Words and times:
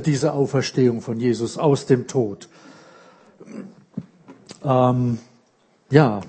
diese 0.00 0.32
Auferstehung 0.32 1.00
von 1.00 1.20
Jesus 1.20 1.58
aus 1.58 1.86
dem 1.86 2.06
Tod. 2.06 2.48
Ähm, 4.64 5.18
ja, 5.90 6.20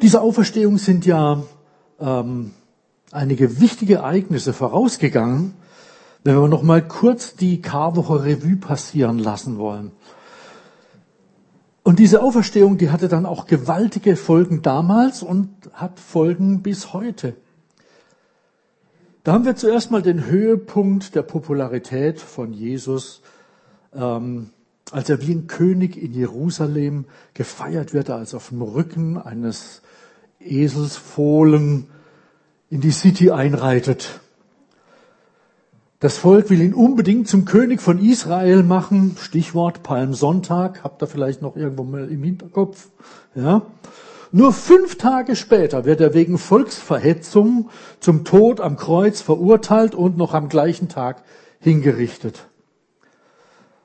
diese 0.00 0.20
Auferstehung 0.20 0.78
sind 0.78 1.06
ja 1.06 1.42
ähm, 2.00 2.52
einige 3.10 3.60
wichtige 3.60 3.96
Ereignisse 3.96 4.52
vorausgegangen, 4.52 5.54
wenn 6.24 6.40
wir 6.40 6.48
noch 6.48 6.62
mal 6.62 6.86
kurz 6.86 7.36
die 7.36 7.60
Karwoche 7.60 8.24
Revue 8.24 8.56
passieren 8.56 9.18
lassen 9.18 9.58
wollen. 9.58 9.92
Und 11.84 11.98
diese 11.98 12.22
Auferstehung, 12.22 12.78
die 12.78 12.90
hatte 12.90 13.08
dann 13.08 13.26
auch 13.26 13.46
gewaltige 13.46 14.16
Folgen 14.16 14.62
damals 14.62 15.22
und 15.22 15.50
hat 15.72 15.98
Folgen 15.98 16.62
bis 16.62 16.92
heute. 16.92 17.34
Da 19.24 19.34
haben 19.34 19.44
wir 19.44 19.54
zuerst 19.54 19.92
mal 19.92 20.02
den 20.02 20.26
Höhepunkt 20.26 21.14
der 21.14 21.22
Popularität 21.22 22.18
von 22.18 22.52
Jesus, 22.52 23.22
ähm, 23.94 24.50
als 24.90 25.08
er 25.10 25.22
wie 25.22 25.32
ein 25.32 25.46
König 25.46 25.96
in 25.96 26.12
Jerusalem 26.12 27.04
gefeiert 27.32 27.94
wird, 27.94 28.10
als 28.10 28.34
auf 28.34 28.48
dem 28.48 28.62
Rücken 28.62 29.16
eines 29.18 29.82
Eselsfohlen 30.40 31.86
in 32.68 32.80
die 32.80 32.90
City 32.90 33.30
einreitet. 33.30 34.20
Das 36.00 36.18
Volk 36.18 36.50
will 36.50 36.60
ihn 36.60 36.74
unbedingt 36.74 37.28
zum 37.28 37.44
König 37.44 37.80
von 37.80 38.04
Israel 38.04 38.64
machen. 38.64 39.16
Stichwort 39.20 39.84
Palmsonntag. 39.84 40.82
Habt 40.82 41.00
ihr 41.00 41.06
vielleicht 41.06 41.42
noch 41.42 41.54
irgendwo 41.54 41.84
mal 41.84 42.08
im 42.08 42.24
Hinterkopf? 42.24 42.88
Ja. 43.36 43.62
Nur 44.34 44.54
fünf 44.54 44.96
Tage 44.96 45.36
später 45.36 45.84
wird 45.84 46.00
er 46.00 46.14
wegen 46.14 46.38
Volksverhetzung 46.38 47.68
zum 48.00 48.24
Tod 48.24 48.62
am 48.62 48.76
Kreuz 48.76 49.20
verurteilt 49.20 49.94
und 49.94 50.16
noch 50.16 50.32
am 50.32 50.48
gleichen 50.48 50.88
Tag 50.88 51.22
hingerichtet. 51.60 52.48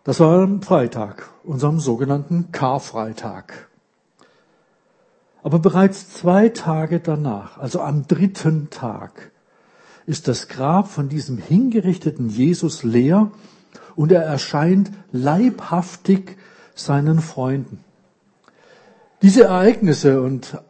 Das 0.05 0.21
war 0.21 0.41
am 0.41 0.61
Freitag, 0.61 1.29
unserem 1.43 1.81
sogenannten 1.81 2.53
Karfreitag. 2.53 3.67
Aber 5.43 5.59
bereits 5.59 6.13
zwei 6.13 6.47
Tage 6.47 7.01
danach, 7.01 7.57
also 7.57 7.81
am 7.81 8.07
dritten 8.07 8.69
Tag, 8.69 9.31
ist 10.05 10.29
das 10.29 10.47
Grab 10.47 10.87
von 10.87 11.09
diesem 11.09 11.37
hingerichteten 11.37 12.29
Jesus 12.29 12.83
leer 12.83 13.31
und 13.97 14.13
er 14.13 14.23
erscheint 14.23 14.91
leibhaftig 15.11 16.37
seinen 16.73 17.19
Freunden. 17.19 17.83
Diese 19.21 19.45
Ereignisse 19.45 20.21
und 20.21 20.61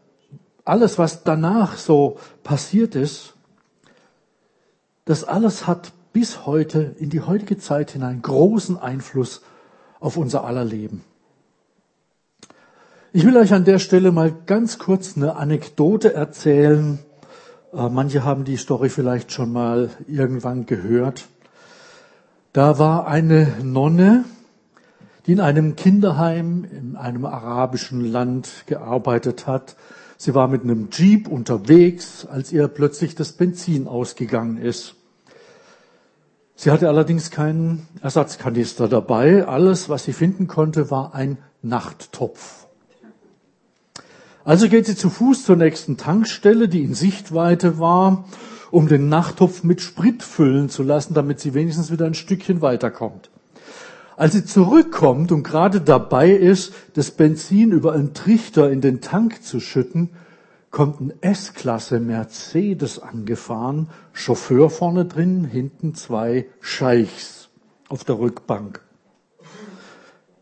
alles, 0.63 0.97
was 0.97 1.23
danach 1.23 1.77
so 1.77 2.17
passiert 2.43 2.95
ist, 2.95 3.33
das 5.05 5.23
alles 5.23 5.67
hat 5.67 5.91
bis 6.13 6.45
heute, 6.45 6.95
in 6.99 7.09
die 7.09 7.21
heutige 7.21 7.57
Zeit 7.57 7.91
hinein, 7.91 8.21
großen 8.21 8.77
Einfluss 8.77 9.41
auf 9.99 10.17
unser 10.17 10.43
aller 10.43 10.65
Leben. 10.65 11.03
Ich 13.13 13.25
will 13.25 13.37
euch 13.37 13.53
an 13.53 13.65
der 13.65 13.79
Stelle 13.79 14.11
mal 14.11 14.33
ganz 14.45 14.79
kurz 14.79 15.15
eine 15.15 15.35
Anekdote 15.35 16.13
erzählen, 16.13 16.99
äh, 17.73 17.89
manche 17.89 18.23
haben 18.23 18.43
die 18.43 18.57
Story 18.57 18.89
vielleicht 18.89 19.31
schon 19.31 19.51
mal 19.51 19.89
irgendwann 20.07 20.65
gehört. 20.65 21.27
Da 22.53 22.79
war 22.79 23.07
eine 23.07 23.53
Nonne, 23.61 24.25
die 25.27 25.33
in 25.33 25.41
einem 25.41 25.75
Kinderheim 25.75 26.65
in 26.71 26.95
einem 26.95 27.25
arabischen 27.25 28.01
Land 28.01 28.63
gearbeitet 28.65 29.45
hat. 29.45 29.75
Sie 30.17 30.33
war 30.33 30.47
mit 30.47 30.63
einem 30.63 30.87
Jeep 30.91 31.27
unterwegs, 31.27 32.25
als 32.25 32.53
ihr 32.53 32.69
plötzlich 32.69 33.13
das 33.13 33.33
Benzin 33.33 33.87
ausgegangen 33.87 34.57
ist. 34.57 34.95
Sie 36.55 36.71
hatte 36.71 36.87
allerdings 36.87 37.29
keinen 37.29 37.87
Ersatzkanister 38.01 38.87
dabei. 38.87 39.45
Alles, 39.45 39.89
was 39.89 40.05
sie 40.05 40.13
finden 40.13 40.47
konnte, 40.47 40.89
war 40.89 41.13
ein 41.13 41.37
Nachttopf. 41.61 42.65
Also 44.45 44.69
geht 44.69 44.85
sie 44.85 44.95
zu 44.95 45.09
Fuß 45.09 45.43
zur 45.43 45.57
nächsten 45.57 45.97
Tankstelle, 45.97 46.69
die 46.69 46.83
in 46.83 46.93
Sichtweite 46.93 47.79
war, 47.79 48.23
um 48.71 48.87
den 48.87 49.09
Nachttopf 49.09 49.63
mit 49.63 49.81
Sprit 49.81 50.23
füllen 50.23 50.69
zu 50.69 50.83
lassen, 50.83 51.13
damit 51.13 51.41
sie 51.41 51.53
wenigstens 51.53 51.91
wieder 51.91 52.05
ein 52.05 52.13
Stückchen 52.13 52.61
weiterkommt. 52.61 53.29
Als 54.17 54.33
sie 54.33 54.43
zurückkommt 54.43 55.31
und 55.31 55.43
gerade 55.43 55.79
dabei 55.79 56.31
ist, 56.31 56.73
das 56.95 57.11
Benzin 57.11 57.71
über 57.71 57.93
einen 57.93 58.15
Trichter 58.15 58.71
in 58.71 58.81
den 58.81 58.99
Tank 58.99 59.43
zu 59.43 59.59
schütten, 59.59 60.09
kommt 60.71 60.99
ein 60.99 61.13
S-Klasse 61.21 61.99
Mercedes 61.99 62.97
angefahren, 62.97 63.89
Chauffeur 64.13 64.71
vorne 64.71 65.05
drin, 65.05 65.45
hinten 65.45 65.93
zwei 65.93 66.47
Scheichs 66.61 67.49
auf 67.89 68.03
der 68.05 68.17
Rückbank. 68.17 68.81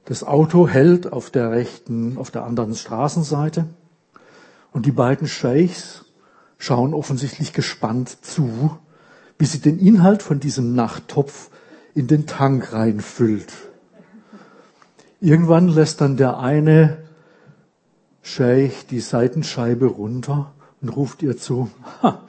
Das 0.05 0.23
Auto 0.23 0.69
hält 0.69 1.11
auf 1.11 1.29
der 1.29 1.51
rechten, 1.51 2.17
auf 2.17 2.31
der 2.31 2.45
anderen 2.45 2.75
Straßenseite. 2.75 3.65
Und 4.71 4.85
die 4.85 4.93
beiden 4.93 5.27
Scheichs 5.27 6.05
schauen 6.57 6.93
offensichtlich 6.93 7.51
gespannt 7.51 8.17
zu, 8.21 8.77
wie 9.37 9.45
sie 9.45 9.59
den 9.59 9.79
Inhalt 9.79 10.23
von 10.23 10.39
diesem 10.39 10.75
Nachttopf 10.75 11.49
in 11.95 12.07
den 12.07 12.27
Tank 12.27 12.73
reinfüllt. 12.73 13.51
Irgendwann 15.21 15.69
lässt 15.69 16.01
dann 16.01 16.17
der 16.17 16.37
eine 16.37 16.97
Scheich 18.21 18.85
die 18.87 18.99
Seitenscheibe 18.99 19.85
runter 19.85 20.51
und 20.81 20.89
ruft 20.89 21.23
ihr 21.23 21.37
zu, 21.37 21.71
ha, 22.03 22.21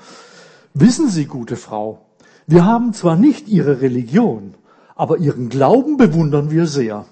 wissen 0.73 1.09
Sie, 1.09 1.27
gute 1.27 1.57
Frau, 1.57 2.07
wir 2.47 2.65
haben 2.65 2.93
zwar 2.95 3.17
nicht 3.17 3.49
Ihre 3.49 3.81
Religion, 3.81 4.55
aber 4.95 5.19
Ihren 5.19 5.49
Glauben 5.49 5.97
bewundern 5.97 6.51
wir 6.51 6.67
sehr. 6.67 7.05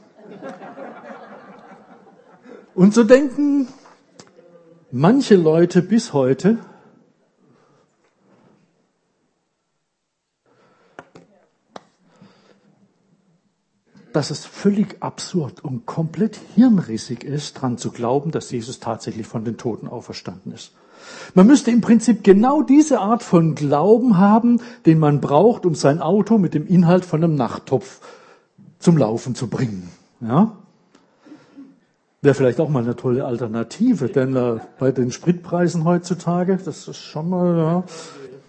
Und 2.74 2.94
so 2.94 3.04
denken 3.04 3.68
manche 4.90 5.34
Leute 5.34 5.82
bis 5.82 6.12
heute 6.12 6.58
dass 14.14 14.30
es 14.30 14.46
völlig 14.46 14.96
absurd 15.00 15.64
und 15.64 15.86
komplett 15.86 16.38
hirnrissig 16.54 17.24
ist, 17.24 17.56
daran 17.56 17.78
zu 17.78 17.90
glauben, 17.90 18.30
dass 18.30 18.48
Jesus 18.52 18.78
tatsächlich 18.78 19.26
von 19.26 19.44
den 19.44 19.56
Toten 19.56 19.88
auferstanden 19.88 20.52
ist. 20.52 20.70
Man 21.34 21.48
müsste 21.48 21.72
im 21.72 21.80
Prinzip 21.80 22.22
genau 22.22 22.62
diese 22.62 23.00
Art 23.00 23.24
von 23.24 23.56
Glauben 23.56 24.16
haben, 24.16 24.60
den 24.86 25.00
man 25.00 25.20
braucht, 25.20 25.66
um 25.66 25.74
sein 25.74 26.00
Auto 26.00 26.38
mit 26.38 26.54
dem 26.54 26.64
Inhalt 26.64 27.04
von 27.04 27.24
einem 27.24 27.34
Nachttopf 27.34 28.00
zum 28.78 28.96
Laufen 28.96 29.34
zu 29.34 29.48
bringen. 29.48 29.90
Ja? 30.20 30.52
Wäre 32.22 32.34
vielleicht 32.36 32.60
auch 32.60 32.68
mal 32.68 32.84
eine 32.84 32.94
tolle 32.94 33.24
Alternative, 33.24 34.08
denn 34.08 34.36
äh, 34.36 34.60
bei 34.78 34.92
den 34.92 35.10
Spritpreisen 35.10 35.84
heutzutage, 35.84 36.56
das 36.64 36.86
ist 36.86 36.98
schon 36.98 37.30
mal, 37.30 37.84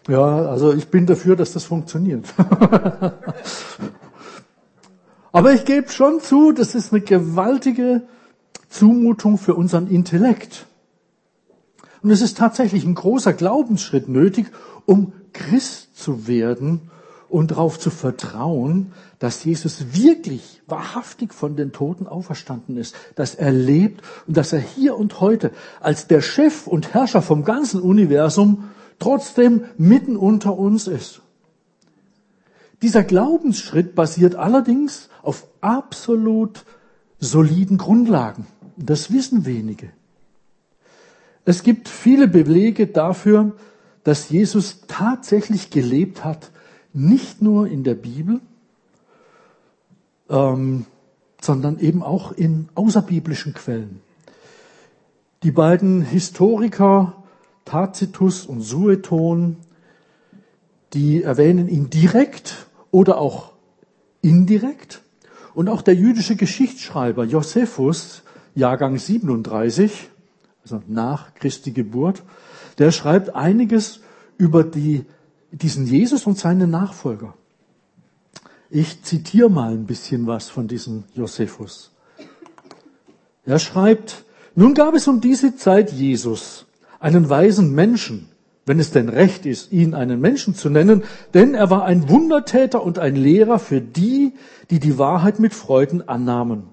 ja, 0.07 0.13
ja, 0.13 0.47
also 0.47 0.73
ich 0.73 0.89
bin 0.89 1.07
dafür, 1.07 1.35
dass 1.35 1.53
das 1.53 1.63
funktioniert. 1.63 2.25
Aber 5.35 5.51
ich 5.51 5.65
gebe 5.65 5.89
schon 5.89 6.21
zu, 6.21 6.53
das 6.53 6.75
ist 6.75 6.93
eine 6.93 7.01
gewaltige 7.01 8.03
Zumutung 8.69 9.37
für 9.37 9.53
unseren 9.53 9.87
Intellekt. 9.87 10.65
Und 12.01 12.09
es 12.09 12.21
ist 12.21 12.37
tatsächlich 12.37 12.85
ein 12.85 12.95
großer 12.95 13.33
Glaubensschritt 13.33 14.07
nötig, 14.07 14.45
um 14.85 15.11
Christ 15.33 15.97
zu 15.97 16.29
werden 16.29 16.89
und 17.27 17.51
darauf 17.51 17.77
zu 17.77 17.89
vertrauen, 17.89 18.93
dass 19.19 19.43
Jesus 19.43 19.87
wirklich 19.91 20.61
wahrhaftig 20.67 21.33
von 21.33 21.57
den 21.57 21.73
Toten 21.73 22.07
auferstanden 22.07 22.77
ist, 22.77 22.95
dass 23.15 23.35
er 23.35 23.51
lebt 23.51 24.05
und 24.27 24.37
dass 24.37 24.53
er 24.53 24.61
hier 24.61 24.95
und 24.95 25.19
heute 25.19 25.51
als 25.81 26.07
der 26.07 26.21
Chef 26.21 26.65
und 26.65 26.93
Herrscher 26.93 27.21
vom 27.21 27.43
ganzen 27.43 27.81
Universum 27.81 28.69
trotzdem 28.99 29.65
mitten 29.77 30.15
unter 30.15 30.57
uns 30.57 30.87
ist. 30.87 31.23
Dieser 32.81 33.03
Glaubensschritt 33.03 33.95
basiert 33.95 34.35
allerdings 34.35 35.09
auf 35.21 35.47
absolut 35.61 36.65
soliden 37.19 37.77
Grundlagen. 37.77 38.47
Das 38.77 39.11
wissen 39.11 39.45
wenige. 39.45 39.89
Es 41.45 41.63
gibt 41.63 41.87
viele 41.89 42.27
Belege 42.27 42.87
dafür, 42.87 43.53
dass 44.03 44.29
Jesus 44.29 44.81
tatsächlich 44.87 45.69
gelebt 45.69 46.23
hat, 46.23 46.51
nicht 46.93 47.41
nur 47.41 47.67
in 47.67 47.83
der 47.83 47.95
Bibel, 47.95 48.39
ähm, 50.29 50.85
sondern 51.41 51.79
eben 51.79 52.03
auch 52.03 52.31
in 52.31 52.69
außerbiblischen 52.75 53.53
Quellen. 53.53 54.01
Die 55.43 55.51
beiden 55.51 56.01
Historiker 56.01 57.23
Tacitus 57.65 58.45
und 58.45 58.61
Sueton, 58.61 59.57
die 60.93 61.23
erwähnen 61.23 61.67
ihn 61.67 61.89
direkt 61.89 62.64
oder 62.95 63.17
auch 63.17 63.51
indirekt. 64.21 65.01
Und 65.53 65.67
auch 65.67 65.81
der 65.81 65.95
jüdische 65.95 66.37
Geschichtsschreiber 66.37 67.25
Josephus, 67.25 68.23
Jahrgang 68.55 68.97
37, 68.97 70.09
also 70.63 70.81
nach 70.87 71.33
Christi 71.33 71.71
Geburt, 71.71 72.23
der 72.77 72.93
schreibt 72.93 73.35
einiges 73.35 73.99
über 74.37 74.63
die, 74.63 75.03
diesen 75.51 75.85
Jesus 75.85 76.25
und 76.25 76.37
seine 76.37 76.67
Nachfolger. 76.67 77.33
Ich 78.69 79.03
zitiere 79.03 79.49
mal 79.49 79.73
ein 79.73 79.85
bisschen 79.85 80.25
was 80.25 80.47
von 80.47 80.69
diesem 80.69 81.03
Josephus. 81.13 81.91
Er 83.43 83.59
schreibt, 83.59 84.23
nun 84.55 84.73
gab 84.73 84.93
es 84.93 85.09
um 85.09 85.19
diese 85.19 85.57
Zeit 85.57 85.91
Jesus, 85.91 86.65
einen 87.01 87.29
weisen 87.29 87.75
Menschen, 87.75 88.29
wenn 88.65 88.79
es 88.79 88.91
denn 88.91 89.09
recht 89.09 89.45
ist, 89.45 89.71
ihn 89.71 89.93
einen 89.93 90.19
Menschen 90.19 90.55
zu 90.55 90.69
nennen, 90.69 91.03
denn 91.33 91.53
er 91.53 91.69
war 91.69 91.85
ein 91.85 92.09
Wundertäter 92.09 92.83
und 92.83 92.97
ein 92.97 93.15
Lehrer 93.15 93.59
für 93.59 93.79
die, 93.79 94.33
die 94.71 94.79
die 94.79 94.97
Wahrheit 94.97 95.39
mit 95.39 95.53
Freuden 95.53 96.07
annahmen. 96.07 96.63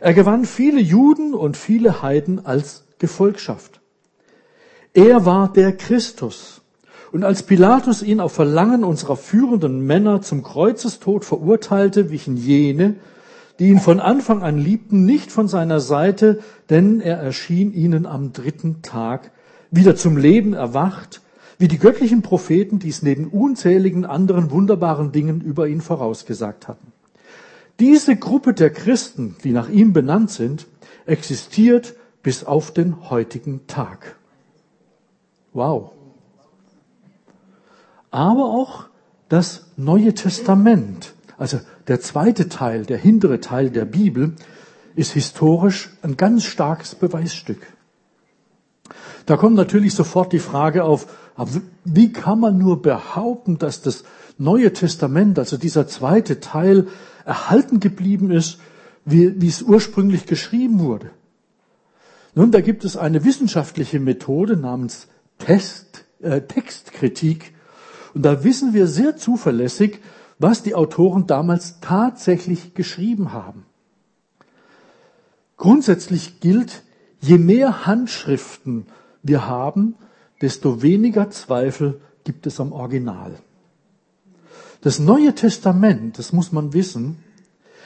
Er 0.00 0.14
gewann 0.14 0.44
viele 0.44 0.80
Juden 0.80 1.34
und 1.34 1.56
viele 1.56 2.02
Heiden 2.02 2.44
als 2.44 2.84
Gefolgschaft. 2.98 3.80
Er 4.94 5.24
war 5.24 5.52
der 5.52 5.76
Christus. 5.76 6.60
Und 7.12 7.24
als 7.24 7.42
Pilatus 7.42 8.02
ihn 8.02 8.20
auf 8.20 8.32
Verlangen 8.32 8.84
unserer 8.84 9.16
führenden 9.16 9.86
Männer 9.86 10.22
zum 10.22 10.42
Kreuzestod 10.42 11.24
verurteilte, 11.24 12.10
wichen 12.10 12.36
jene, 12.36 12.96
die 13.58 13.68
ihn 13.68 13.80
von 13.80 14.00
Anfang 14.00 14.42
an 14.42 14.58
liebten, 14.58 15.04
nicht 15.04 15.30
von 15.30 15.48
seiner 15.48 15.80
Seite, 15.80 16.40
denn 16.70 17.00
er 17.00 17.18
erschien 17.18 17.72
ihnen 17.72 18.06
am 18.06 18.32
dritten 18.32 18.80
Tag 18.82 19.31
wieder 19.72 19.96
zum 19.96 20.16
Leben 20.16 20.52
erwacht, 20.52 21.22
wie 21.58 21.66
die 21.66 21.78
göttlichen 21.78 22.22
Propheten 22.22 22.78
dies 22.78 23.02
neben 23.02 23.26
unzähligen 23.28 24.04
anderen 24.04 24.50
wunderbaren 24.50 25.10
Dingen 25.10 25.40
über 25.40 25.66
ihn 25.66 25.80
vorausgesagt 25.80 26.68
hatten. 26.68 26.92
Diese 27.80 28.14
Gruppe 28.14 28.52
der 28.52 28.70
Christen, 28.70 29.36
die 29.42 29.50
nach 29.50 29.68
ihm 29.68 29.92
benannt 29.92 30.30
sind, 30.30 30.66
existiert 31.06 31.94
bis 32.22 32.44
auf 32.44 32.72
den 32.72 33.10
heutigen 33.10 33.66
Tag. 33.66 34.16
Wow. 35.52 35.92
Aber 38.10 38.44
auch 38.44 38.84
das 39.28 39.66
Neue 39.76 40.14
Testament, 40.14 41.14
also 41.38 41.60
der 41.88 42.00
zweite 42.00 42.48
Teil, 42.48 42.84
der 42.84 42.98
hintere 42.98 43.40
Teil 43.40 43.70
der 43.70 43.86
Bibel, 43.86 44.34
ist 44.94 45.12
historisch 45.12 45.90
ein 46.02 46.16
ganz 46.16 46.44
starkes 46.44 46.94
Beweisstück. 46.94 47.66
Da 49.26 49.36
kommt 49.36 49.56
natürlich 49.56 49.94
sofort 49.94 50.32
die 50.32 50.38
Frage 50.38 50.84
auf, 50.84 51.06
wie 51.84 52.12
kann 52.12 52.40
man 52.40 52.58
nur 52.58 52.82
behaupten, 52.82 53.58
dass 53.58 53.82
das 53.82 54.04
Neue 54.38 54.72
Testament, 54.72 55.38
also 55.38 55.56
dieser 55.56 55.86
zweite 55.86 56.40
Teil, 56.40 56.88
erhalten 57.24 57.80
geblieben 57.80 58.30
ist, 58.30 58.58
wie, 59.04 59.40
wie 59.40 59.48
es 59.48 59.62
ursprünglich 59.62 60.26
geschrieben 60.26 60.80
wurde? 60.80 61.10
Nun, 62.34 62.50
da 62.50 62.60
gibt 62.60 62.84
es 62.84 62.96
eine 62.96 63.24
wissenschaftliche 63.24 64.00
Methode 64.00 64.56
namens 64.56 65.08
Test, 65.38 66.04
äh, 66.20 66.40
Textkritik. 66.40 67.52
Und 68.14 68.22
da 68.22 68.42
wissen 68.42 68.72
wir 68.72 68.86
sehr 68.86 69.16
zuverlässig, 69.16 70.00
was 70.38 70.62
die 70.62 70.74
Autoren 70.74 71.26
damals 71.26 71.80
tatsächlich 71.80 72.74
geschrieben 72.74 73.32
haben. 73.32 73.64
Grundsätzlich 75.56 76.40
gilt, 76.40 76.82
je 77.20 77.38
mehr 77.38 77.86
Handschriften 77.86 78.86
wir 79.22 79.46
haben, 79.46 79.96
desto 80.40 80.82
weniger 80.82 81.30
Zweifel 81.30 82.00
gibt 82.24 82.46
es 82.46 82.60
am 82.60 82.72
Original. 82.72 83.38
Das 84.80 84.98
Neue 84.98 85.34
Testament, 85.34 86.18
das 86.18 86.32
muss 86.32 86.50
man 86.50 86.72
wissen, 86.72 87.22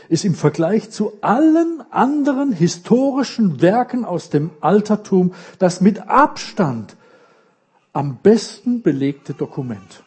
ist 0.08 0.24
im 0.24 0.34
Vergleich 0.34 0.90
zu 0.90 1.12
allen 1.20 1.82
anderen 1.90 2.52
historischen 2.52 3.60
Werken 3.60 4.04
aus 4.04 4.30
dem 4.30 4.50
Altertum 4.60 5.34
das 5.58 5.80
mit 5.80 6.08
Abstand 6.08 6.96
am 7.92 8.18
besten 8.18 8.82
belegte 8.82 9.34
Dokument. 9.34 10.04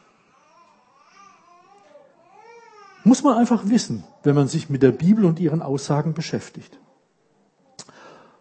Muss 3.03 3.23
man 3.23 3.37
einfach 3.37 3.67
wissen, 3.69 4.03
wenn 4.23 4.35
man 4.35 4.47
sich 4.47 4.69
mit 4.69 4.83
der 4.83 4.91
Bibel 4.91 5.25
und 5.25 5.39
ihren 5.39 5.61
Aussagen 5.61 6.13
beschäftigt. 6.13 6.79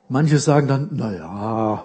Manche 0.09 0.39
sagen 0.39 0.69
dann, 0.69 0.89
na 0.93 1.13
ja, 1.13 1.85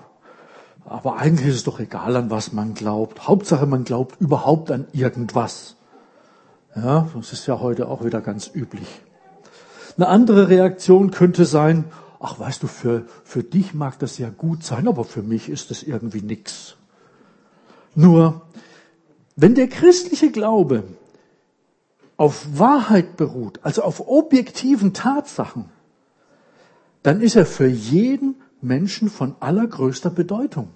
aber 0.85 1.18
eigentlich 1.18 1.50
ist 1.50 1.56
es 1.56 1.63
doch 1.63 1.80
egal, 1.80 2.15
an 2.15 2.30
was 2.30 2.53
man 2.53 2.74
glaubt. 2.74 3.27
Hauptsache, 3.27 3.65
man 3.65 3.83
glaubt 3.83 4.19
überhaupt 4.19 4.71
an 4.71 4.88
irgendwas. 4.91 5.75
Ja, 6.75 7.07
das 7.15 7.33
ist 7.33 7.45
ja 7.45 7.59
heute 7.59 7.88
auch 7.88 8.03
wieder 8.03 8.21
ganz 8.21 8.50
üblich. 8.53 8.88
Eine 9.95 10.07
andere 10.07 10.50
Reaktion 10.50 11.12
könnte 11.12 11.45
sein, 11.45 11.85
ach 12.19 12.39
weißt 12.39 12.63
du, 12.63 12.68
für, 12.68 13.06
für 13.24 13.44
dich 13.44 13.74
mag 13.74 14.00
das 14.00 14.18
ja 14.18 14.30
gut 14.30 14.63
sein, 14.63 14.88
aber 14.88 15.03
für 15.03 15.21
mich 15.21 15.50
ist 15.50 15.69
das 15.69 15.83
irgendwie 15.83 16.21
nix. 16.21 16.75
Nur, 17.95 18.41
wenn 19.36 19.56
der 19.56 19.68
christliche 19.68 20.31
Glaube 20.31 20.83
auf 22.18 22.57
Wahrheit 22.57 23.18
beruht, 23.18 23.59
also 23.63 23.83
auf 23.83 24.07
objektiven 24.07 24.94
Tatsachen, 24.94 25.69
dann 27.03 27.21
ist 27.21 27.36
er 27.36 27.45
für 27.45 27.68
jeden 27.68 28.36
Menschen 28.63 29.10
von 29.10 29.36
allergrößter 29.39 30.10
Bedeutung. 30.10 30.69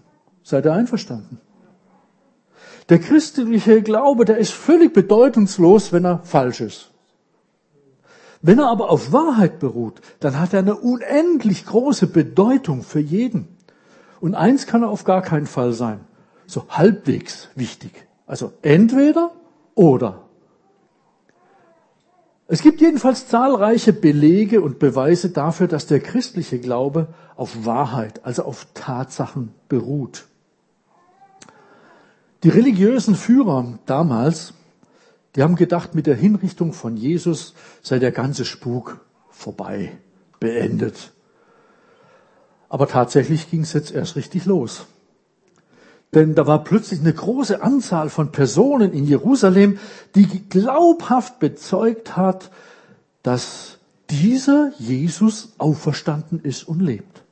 Seid 0.44 0.66
ihr 0.66 0.74
einverstanden? 0.74 1.40
Der 2.90 3.00
christliche 3.00 3.82
Glaube, 3.82 4.26
der 4.26 4.38
ist 4.38 4.54
völlig 4.54 4.94
bedeutungslos, 4.94 5.92
wenn 5.92 6.06
er 6.06 6.20
falsch 6.20 6.62
ist. 6.62 6.92
Wenn 8.42 8.60
er 8.60 8.70
aber 8.70 8.90
auf 8.92 9.12
Wahrheit 9.12 9.60
beruht, 9.60 10.02
dann 10.20 10.40
hat 10.40 10.54
er 10.54 10.60
eine 10.60 10.76
unendlich 10.76 11.66
große 11.66 12.08
Bedeutung 12.08 12.84
für 12.84 13.00
jeden. 13.00 13.58
Und 14.22 14.36
eins 14.36 14.68
kann 14.68 14.84
er 14.84 14.90
auf 14.90 15.04
gar 15.04 15.22
keinen 15.22 15.48
Fall 15.48 15.74
sein. 15.74 16.02
So 16.46 16.66
halbwegs 16.70 17.50
wichtig. 17.56 18.08
Also 18.26 18.54
entweder 18.62 19.32
oder. 19.76 20.27
Es 22.50 22.62
gibt 22.62 22.80
jedenfalls 22.80 23.28
zahlreiche 23.28 23.92
Belege 23.92 24.62
und 24.62 24.80
Beweise 24.80 25.30
dafür, 25.30 25.68
dass 25.68 25.86
der 25.86 26.00
christliche 26.00 26.60
Glaube 26.60 27.08
auf 27.36 27.66
Wahrheit, 27.66 28.24
also 28.24 28.44
auf 28.44 28.68
Tatsachen 28.74 29.54
beruht. 29.68 30.28
Die 32.44 32.50
religiösen 32.50 33.16
Führer 33.16 33.80
damals, 33.86 34.54
die 35.36 35.44
haben 35.44 35.56
gedacht, 35.56 35.94
mit 35.94 36.08
der 36.08 36.16
Hinrichtung 36.16 36.72
von 36.72 36.96
Jesus 36.96 37.54
sei 37.82 38.00
der 38.00 38.12
ganze 38.12 38.46
Spuk 38.46 39.06
vorbei, 39.30 39.98
beendet. 40.40 41.12
Aber 42.70 42.88
tatsächlich 42.88 43.52
ging 43.52 43.62
es 43.62 43.74
jetzt 43.74 43.92
erst 43.92 44.16
richtig 44.16 44.46
los. 44.46 44.86
Denn 46.14 46.36
da 46.36 46.48
war 46.48 46.64
plötzlich 46.64 47.02
eine 47.02 47.14
große 47.14 47.62
Anzahl 47.62 48.10
von 48.10 48.32
Personen 48.32 48.94
in 48.94 49.06
Jerusalem, 49.06 49.78
die 50.16 50.28
glaubhaft 50.50 51.40
bezeugt 51.40 52.16
hat, 52.16 52.50
dass 53.24 53.78
dieser 54.10 54.72
Jesus 54.80 55.54
auferstanden 55.58 56.40
ist 56.42 56.68
und 56.68 56.80
lebt. 56.80 57.24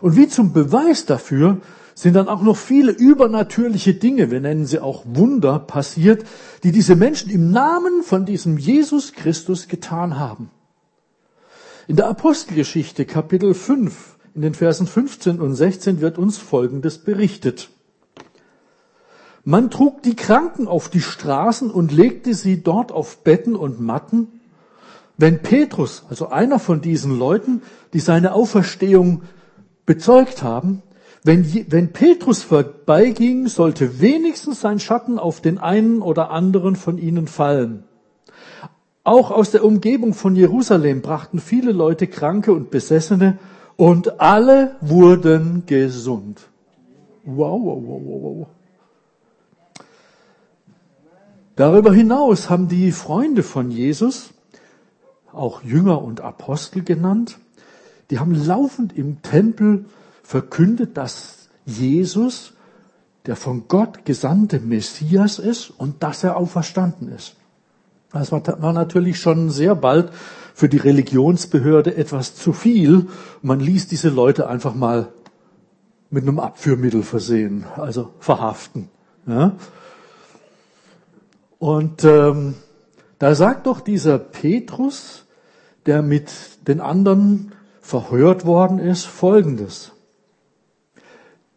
Und 0.00 0.16
wie 0.16 0.28
zum 0.28 0.52
Beweis 0.52 1.06
dafür 1.06 1.60
sind 1.94 2.14
dann 2.14 2.28
auch 2.28 2.42
noch 2.42 2.56
viele 2.56 2.92
übernatürliche 2.92 3.94
Dinge, 3.94 4.30
wir 4.30 4.40
nennen 4.40 4.66
sie 4.66 4.78
auch 4.78 5.04
Wunder, 5.06 5.58
passiert, 5.58 6.24
die 6.62 6.72
diese 6.72 6.96
Menschen 6.96 7.30
im 7.30 7.50
Namen 7.50 8.02
von 8.02 8.24
diesem 8.24 8.58
Jesus 8.58 9.12
Christus 9.12 9.68
getan 9.68 10.18
haben. 10.18 10.50
In 11.88 11.96
der 11.96 12.08
Apostelgeschichte 12.08 13.04
Kapitel 13.04 13.54
5 13.54 14.16
in 14.34 14.42
den 14.42 14.54
Versen 14.54 14.86
15 14.86 15.40
und 15.40 15.54
16 15.54 16.00
wird 16.00 16.18
uns 16.18 16.38
Folgendes 16.38 16.98
berichtet. 16.98 17.70
Man 19.44 19.70
trug 19.70 20.02
die 20.02 20.14
Kranken 20.14 20.68
auf 20.68 20.88
die 20.88 21.00
Straßen 21.00 21.70
und 21.70 21.92
legte 21.92 22.32
sie 22.32 22.62
dort 22.62 22.92
auf 22.92 23.24
Betten 23.24 23.56
und 23.56 23.80
Matten. 23.80 24.40
Wenn 25.18 25.42
Petrus, 25.42 26.04
also 26.08 26.28
einer 26.28 26.58
von 26.58 26.80
diesen 26.80 27.18
Leuten, 27.18 27.62
die 27.92 28.00
seine 28.00 28.32
Auferstehung 28.34 29.22
bezeugt 29.84 30.42
haben, 30.42 30.82
wenn, 31.24 31.44
wenn 31.70 31.92
Petrus 31.92 32.42
vorbeiging, 32.42 33.48
sollte 33.48 34.00
wenigstens 34.00 34.60
sein 34.60 34.80
Schatten 34.80 35.18
auf 35.18 35.40
den 35.40 35.58
einen 35.58 36.02
oder 36.02 36.30
anderen 36.30 36.74
von 36.74 36.98
ihnen 36.98 37.26
fallen. 37.26 37.84
Auch 39.04 39.30
aus 39.30 39.50
der 39.50 39.64
Umgebung 39.64 40.14
von 40.14 40.36
Jerusalem 40.36 41.02
brachten 41.02 41.40
viele 41.40 41.72
Leute 41.72 42.06
Kranke 42.06 42.52
und 42.52 42.70
Besessene 42.70 43.38
und 43.76 44.20
alle 44.20 44.76
wurden 44.80 45.64
gesund. 45.66 46.40
Wow, 47.24 47.60
wow, 47.62 47.82
wow, 47.82 48.02
wow, 48.04 48.22
wow. 48.22 48.46
Darüber 51.56 51.92
hinaus 51.92 52.48
haben 52.48 52.68
die 52.68 52.92
Freunde 52.92 53.42
von 53.42 53.70
Jesus, 53.70 54.30
auch 55.32 55.62
Jünger 55.62 56.02
und 56.02 56.20
Apostel 56.20 56.82
genannt, 56.82 57.38
die 58.10 58.18
haben 58.18 58.34
laufend 58.34 58.96
im 58.96 59.22
Tempel 59.22 59.86
verkündet, 60.22 60.96
dass 60.96 61.48
Jesus 61.64 62.54
der 63.26 63.36
von 63.36 63.68
Gott 63.68 64.04
gesandte 64.04 64.58
Messias 64.60 65.38
ist 65.38 65.70
und 65.70 66.02
dass 66.02 66.24
er 66.24 66.36
auferstanden 66.36 67.08
ist. 67.08 67.36
Das 68.12 68.32
war, 68.32 68.72
natürlich 68.72 69.20
schon 69.20 69.50
sehr 69.50 69.74
bald 69.74 70.10
für 70.54 70.68
die 70.68 70.78
Religionsbehörde 70.78 71.96
etwas 71.96 72.34
zu 72.34 72.52
viel. 72.52 73.08
Man 73.42 73.60
ließ 73.60 73.88
diese 73.88 74.08
Leute 74.08 74.48
einfach 74.48 74.74
mal 74.74 75.08
mit 76.10 76.24
einem 76.24 76.38
Abführmittel 76.38 77.02
versehen, 77.02 77.64
also 77.76 78.10
verhaften. 78.18 78.88
Ja? 79.26 79.56
Und 81.58 82.04
ähm, 82.04 82.54
Da 83.22 83.36
sagt 83.36 83.68
doch 83.68 83.80
dieser 83.80 84.18
Petrus, 84.18 85.26
der 85.86 86.02
mit 86.02 86.32
den 86.66 86.80
anderen 86.80 87.52
verhört 87.80 88.44
worden 88.44 88.80
ist, 88.80 89.04
Folgendes. 89.04 89.92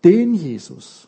Den 0.04 0.36
Jesus, 0.36 1.08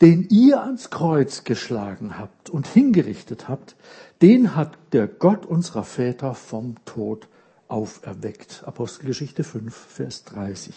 den 0.00 0.28
ihr 0.30 0.62
ans 0.62 0.90
Kreuz 0.90 1.42
geschlagen 1.42 2.16
habt 2.16 2.48
und 2.48 2.68
hingerichtet 2.68 3.48
habt, 3.48 3.74
den 4.22 4.56
hat 4.56 4.76
der 4.92 5.06
Gott 5.06 5.46
unserer 5.46 5.84
Väter 5.84 6.34
vom 6.34 6.76
Tod 6.84 7.28
auferweckt. 7.68 8.62
Apostelgeschichte 8.66 9.44
5, 9.44 9.74
Vers 9.74 10.24
30. 10.24 10.74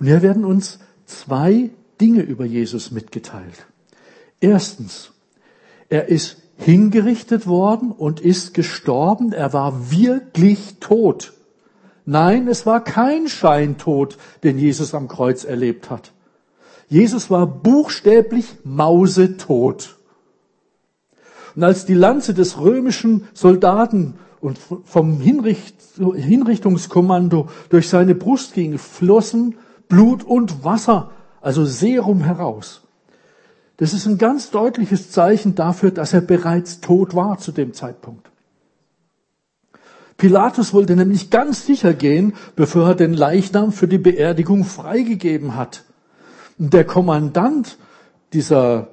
Und 0.00 0.06
hier 0.06 0.22
werden 0.22 0.44
uns 0.44 0.78
zwei 1.06 1.70
Dinge 2.00 2.22
über 2.22 2.44
Jesus 2.44 2.90
mitgeteilt. 2.90 3.66
Erstens, 4.40 5.12
er 5.88 6.08
ist 6.08 6.38
hingerichtet 6.56 7.46
worden 7.46 7.92
und 7.92 8.20
ist 8.20 8.54
gestorben. 8.54 9.32
Er 9.32 9.52
war 9.52 9.90
wirklich 9.90 10.76
tot. 10.80 11.32
Nein, 12.06 12.48
es 12.48 12.66
war 12.66 12.82
kein 12.82 13.28
Scheintod, 13.28 14.18
den 14.42 14.58
Jesus 14.58 14.94
am 14.94 15.08
Kreuz 15.08 15.44
erlebt 15.44 15.90
hat. 15.90 16.12
Jesus 16.88 17.30
war 17.30 17.46
buchstäblich 17.46 18.46
mausetot. 18.62 19.93
Und 21.54 21.62
als 21.62 21.86
die 21.86 21.94
Lanze 21.94 22.34
des 22.34 22.58
römischen 22.60 23.28
Soldaten 23.32 24.14
und 24.40 24.58
vom 24.84 25.20
Hinricht 25.20 25.76
Hinrichtungskommando 25.96 27.48
durch 27.68 27.88
seine 27.88 28.14
Brust 28.14 28.54
ging, 28.54 28.78
flossen 28.78 29.56
Blut 29.88 30.24
und 30.24 30.64
Wasser, 30.64 31.10
also 31.40 31.64
Serum 31.64 32.22
heraus. 32.22 32.82
Das 33.76 33.92
ist 33.92 34.06
ein 34.06 34.18
ganz 34.18 34.50
deutliches 34.50 35.10
Zeichen 35.10 35.54
dafür, 35.54 35.90
dass 35.90 36.12
er 36.12 36.20
bereits 36.20 36.80
tot 36.80 37.14
war 37.14 37.38
zu 37.38 37.52
dem 37.52 37.74
Zeitpunkt. 37.74 38.30
Pilatus 40.16 40.72
wollte 40.72 40.94
nämlich 40.94 41.30
ganz 41.30 41.66
sicher 41.66 41.92
gehen, 41.92 42.34
bevor 42.54 42.88
er 42.88 42.94
den 42.94 43.14
Leichnam 43.14 43.72
für 43.72 43.88
die 43.88 43.98
Beerdigung 43.98 44.64
freigegeben 44.64 45.56
hat. 45.56 45.84
Und 46.56 46.72
der 46.72 46.84
Kommandant 46.84 47.78
dieser 48.32 48.88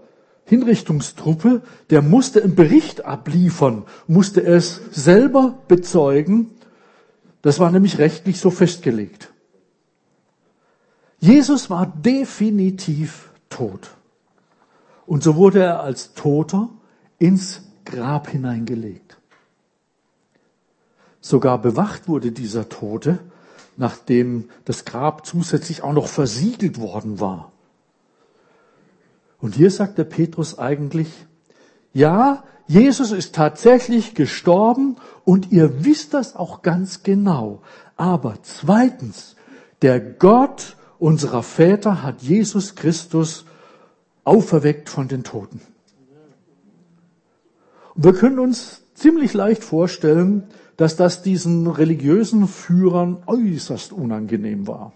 Hinrichtungstruppe, 0.51 1.61
der 1.91 2.01
musste 2.01 2.43
einen 2.43 2.55
Bericht 2.55 3.05
abliefern, 3.05 3.85
musste 4.07 4.43
es 4.43 4.81
selber 4.91 5.57
bezeugen. 5.69 6.49
Das 7.41 7.61
war 7.61 7.71
nämlich 7.71 7.99
rechtlich 7.99 8.37
so 8.41 8.49
festgelegt. 8.49 9.31
Jesus 11.19 11.69
war 11.69 11.85
definitiv 11.85 13.29
tot. 13.49 13.91
Und 15.05 15.23
so 15.23 15.37
wurde 15.37 15.63
er 15.63 15.83
als 15.83 16.15
Toter 16.15 16.67
ins 17.17 17.61
Grab 17.85 18.27
hineingelegt. 18.27 19.19
Sogar 21.21 21.61
bewacht 21.61 22.09
wurde 22.09 22.33
dieser 22.33 22.67
Tote, 22.67 23.19
nachdem 23.77 24.49
das 24.65 24.83
Grab 24.83 25.25
zusätzlich 25.25 25.81
auch 25.81 25.93
noch 25.93 26.07
versiegelt 26.07 26.77
worden 26.77 27.21
war. 27.21 27.50
Und 29.41 29.55
hier 29.55 29.71
sagt 29.71 29.97
der 29.97 30.03
Petrus 30.03 30.57
eigentlich, 30.59 31.09
ja, 31.93 32.43
Jesus 32.67 33.11
ist 33.11 33.35
tatsächlich 33.35 34.15
gestorben 34.15 34.95
und 35.25 35.51
ihr 35.51 35.83
wisst 35.83 36.13
das 36.13 36.35
auch 36.35 36.61
ganz 36.61 37.03
genau. 37.03 37.61
Aber 37.97 38.37
zweitens, 38.43 39.35
der 39.81 39.99
Gott 39.99 40.77
unserer 40.99 41.43
Väter 41.43 42.03
hat 42.03 42.21
Jesus 42.21 42.75
Christus 42.75 43.45
auferweckt 44.23 44.89
von 44.89 45.07
den 45.07 45.23
Toten. 45.23 45.59
Und 47.95 48.03
wir 48.03 48.13
können 48.13 48.39
uns 48.39 48.83
ziemlich 48.93 49.33
leicht 49.33 49.63
vorstellen, 49.63 50.43
dass 50.77 50.95
das 50.95 51.23
diesen 51.23 51.67
religiösen 51.67 52.47
Führern 52.47 53.23
äußerst 53.25 53.91
unangenehm 53.91 54.67
war. 54.67 54.93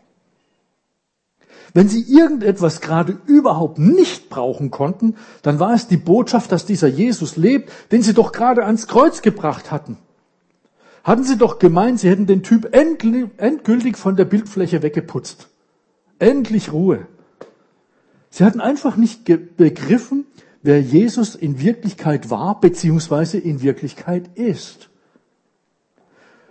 Wenn 1.73 1.89
sie 1.89 2.01
irgendetwas 2.01 2.79
gerade 2.79 3.17
überhaupt 3.25 3.79
nicht 3.79 4.29
brauchen 4.29 4.71
konnten, 4.71 5.15
dann 5.41 5.59
war 5.59 5.73
es 5.73 5.87
die 5.87 5.97
Botschaft, 5.97 6.51
dass 6.51 6.65
dieser 6.65 6.87
Jesus 6.87 7.35
lebt, 7.35 7.71
den 7.91 8.01
sie 8.01 8.13
doch 8.13 8.31
gerade 8.31 8.65
ans 8.65 8.87
Kreuz 8.87 9.21
gebracht 9.21 9.71
hatten. 9.71 9.97
Hatten 11.03 11.23
sie 11.23 11.37
doch 11.37 11.59
gemeint, 11.59 11.99
sie 11.99 12.09
hätten 12.09 12.25
den 12.25 12.43
Typ 12.43 12.73
endgültig 12.73 13.97
von 13.97 14.15
der 14.15 14.25
Bildfläche 14.25 14.81
weggeputzt. 14.81 15.49
Endlich 16.17 16.71
Ruhe. 16.71 17.07
Sie 18.29 18.43
hatten 18.43 18.59
einfach 18.61 18.95
nicht 18.95 19.23
begriffen, 19.23 20.25
wer 20.63 20.81
Jesus 20.81 21.35
in 21.35 21.59
Wirklichkeit 21.59 22.29
war, 22.29 22.59
beziehungsweise 22.59 23.37
in 23.37 23.61
Wirklichkeit 23.61 24.29
ist. 24.35 24.89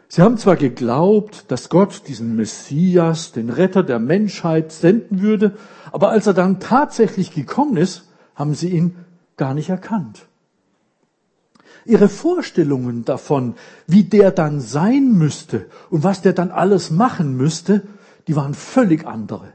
Sie 0.09 0.23
haben 0.23 0.39
zwar 0.39 0.57
geglaubt, 0.57 1.47
dass 1.49 1.69
Gott 1.69 2.03
diesen 2.07 2.37
Messias, 2.37 3.33
den 3.33 3.51
Retter 3.51 3.83
der 3.83 3.99
Menschheit, 3.99 4.73
senden 4.73 5.23
würde, 5.23 5.57
aber 5.93 6.11
als 6.11 6.27
er 6.27 6.35
dann 6.35 6.61
tatsächlich 6.61 7.33
gekommen 7.33 7.77
ist, 7.77 8.09
haben 8.35 8.55
sie 8.55 8.71
ihn 8.71 8.97
gar 9.37 9.55
nicht 9.55 9.71
erkannt. 9.71 10.27
Ihre 11.85 12.09
Vorstellungen 12.09 13.05
davon, 13.05 13.55
wie 13.87 14.05
der 14.05 14.31
dann 14.31 14.61
sein 14.61 15.13
müsste 15.13 15.67
und 15.91 16.03
was 16.03 16.23
der 16.23 16.33
dann 16.33 16.51
alles 16.51 16.91
machen 16.91 17.37
müsste, 17.37 17.83
die 18.27 18.37
waren 18.37 18.55
völlig 18.55 19.07
andere. 19.07 19.53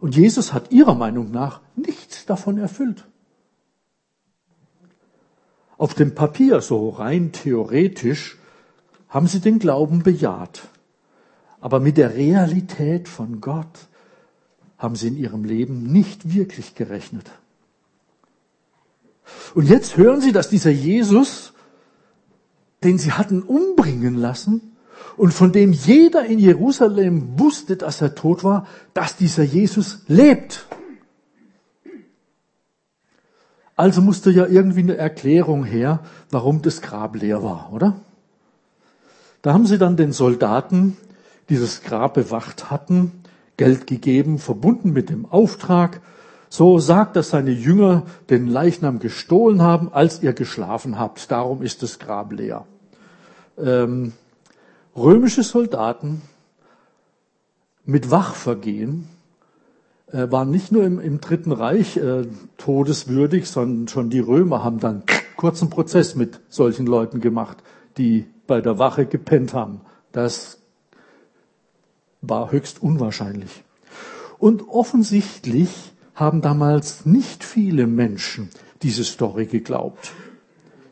Und 0.00 0.16
Jesus 0.16 0.52
hat 0.52 0.72
ihrer 0.72 0.94
Meinung 0.94 1.30
nach 1.30 1.60
nichts 1.76 2.26
davon 2.26 2.58
erfüllt. 2.58 3.06
Auf 5.78 5.94
dem 5.94 6.14
Papier, 6.14 6.60
so 6.60 6.88
rein 6.90 7.32
theoretisch, 7.32 8.38
haben 9.14 9.28
sie 9.28 9.38
den 9.38 9.60
Glauben 9.60 10.02
bejaht. 10.02 10.62
Aber 11.60 11.78
mit 11.78 11.96
der 11.96 12.16
Realität 12.16 13.08
von 13.08 13.40
Gott 13.40 13.86
haben 14.76 14.96
sie 14.96 15.06
in 15.08 15.16
ihrem 15.16 15.44
Leben 15.44 15.84
nicht 15.84 16.34
wirklich 16.34 16.74
gerechnet. 16.74 17.30
Und 19.54 19.68
jetzt 19.68 19.96
hören 19.96 20.20
sie, 20.20 20.32
dass 20.32 20.50
dieser 20.50 20.72
Jesus, 20.72 21.52
den 22.82 22.98
sie 22.98 23.12
hatten 23.12 23.42
umbringen 23.42 24.16
lassen 24.16 24.76
und 25.16 25.32
von 25.32 25.52
dem 25.52 25.72
jeder 25.72 26.26
in 26.26 26.40
Jerusalem 26.40 27.38
wusste, 27.38 27.76
dass 27.76 28.02
er 28.02 28.16
tot 28.16 28.42
war, 28.42 28.66
dass 28.94 29.16
dieser 29.16 29.44
Jesus 29.44 30.02
lebt. 30.08 30.66
Also 33.76 34.02
musste 34.02 34.32
ja 34.32 34.46
irgendwie 34.46 34.80
eine 34.80 34.96
Erklärung 34.96 35.62
her, 35.64 36.00
warum 36.30 36.62
das 36.62 36.82
Grab 36.82 37.14
leer 37.14 37.44
war, 37.44 37.72
oder? 37.72 38.00
Da 39.44 39.52
haben 39.52 39.66
sie 39.66 39.76
dann 39.76 39.98
den 39.98 40.12
Soldaten, 40.12 40.96
die 41.50 41.58
das 41.58 41.82
Grab 41.82 42.14
bewacht 42.14 42.70
hatten, 42.70 43.12
Geld 43.58 43.86
gegeben, 43.86 44.38
verbunden 44.38 44.94
mit 44.94 45.10
dem 45.10 45.26
Auftrag, 45.26 46.00
so 46.48 46.78
sagt, 46.78 47.14
dass 47.14 47.28
seine 47.28 47.50
Jünger 47.50 48.04
den 48.30 48.48
Leichnam 48.48 49.00
gestohlen 49.00 49.60
haben, 49.60 49.92
als 49.92 50.22
ihr 50.22 50.32
geschlafen 50.32 50.98
habt. 50.98 51.30
Darum 51.30 51.60
ist 51.60 51.82
das 51.82 51.98
Grab 51.98 52.32
leer. 52.32 52.64
Ähm, 53.58 54.14
römische 54.96 55.42
Soldaten 55.42 56.22
mit 57.84 58.10
Wachvergehen 58.10 59.08
äh, 60.10 60.30
waren 60.30 60.50
nicht 60.50 60.72
nur 60.72 60.84
im, 60.84 60.98
im 60.98 61.20
Dritten 61.20 61.52
Reich 61.52 61.98
äh, 61.98 62.28
todeswürdig, 62.56 63.50
sondern 63.50 63.88
schon 63.88 64.08
die 64.08 64.20
Römer 64.20 64.64
haben 64.64 64.80
dann 64.80 65.02
kurzen 65.36 65.68
Prozess 65.68 66.14
mit 66.14 66.40
solchen 66.48 66.86
Leuten 66.86 67.20
gemacht, 67.20 67.58
die 67.98 68.24
bei 68.46 68.60
der 68.60 68.78
Wache 68.78 69.06
gepennt 69.06 69.54
haben. 69.54 69.80
Das 70.12 70.58
war 72.20 72.52
höchst 72.52 72.82
unwahrscheinlich. 72.82 73.64
Und 74.38 74.68
offensichtlich 74.68 75.92
haben 76.14 76.40
damals 76.40 77.06
nicht 77.06 77.44
viele 77.44 77.86
Menschen 77.86 78.50
diese 78.82 79.04
Story 79.04 79.46
geglaubt. 79.46 80.12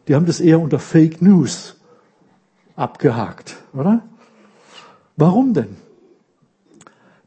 Die 0.08 0.14
haben 0.14 0.26
das 0.26 0.40
eher 0.40 0.60
unter 0.60 0.78
Fake 0.78 1.22
News 1.22 1.76
abgehakt, 2.76 3.56
oder? 3.72 4.02
Warum 5.16 5.54
denn? 5.54 5.76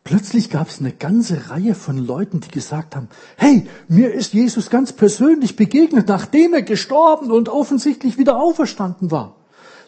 Plötzlich 0.04 0.50
gab 0.52 0.68
es 0.68 0.80
eine 0.80 0.92
ganze 0.92 1.50
Reihe 1.50 1.74
von 1.74 1.98
Leuten, 1.98 2.40
die 2.40 2.50
gesagt 2.50 2.96
haben, 2.96 3.10
hey, 3.38 3.68
mir 3.88 4.14
ist 4.14 4.34
Jesus 4.34 4.70
ganz 4.70 4.94
persönlich 4.94 5.56
begegnet, 5.56 6.08
nachdem 6.08 6.54
er 6.54 6.62
gestorben 6.62 7.32
und 7.32 7.50
offensichtlich 7.50 8.18
wieder 8.18 8.38
auferstanden 8.38 9.10
war. 9.10 9.36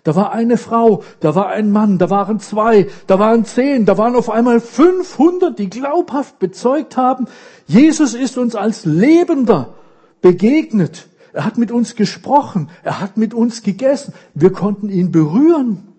Da 0.08 0.16
war 0.16 0.32
eine 0.32 0.56
Frau, 0.56 1.04
da 1.20 1.36
war 1.36 1.50
ein 1.50 1.70
Mann, 1.70 1.98
da 1.98 2.10
waren 2.10 2.40
zwei, 2.40 2.88
da 3.08 3.20
waren 3.20 3.44
zehn, 3.44 3.86
da 3.86 3.98
waren 3.98 4.16
auf 4.16 4.30
einmal 4.30 4.62
500, 4.62 5.60
die 5.60 5.70
glaubhaft 5.70 6.40
bezeugt 6.40 6.96
haben, 6.96 7.26
Jesus 7.66 8.14
ist 8.14 8.38
uns 8.38 8.56
als 8.56 8.86
Lebender 8.86 9.74
begegnet. 10.22 11.10
Er 11.34 11.44
hat 11.44 11.58
mit 11.58 11.74
uns 11.74 11.98
gesprochen, 11.98 12.70
er 12.84 13.02
hat 13.02 13.18
mit 13.18 13.34
uns 13.34 13.64
gegessen, 13.64 14.14
wir 14.34 14.54
konnten 14.54 14.88
ihn 14.88 15.12
berühren. 15.12 15.90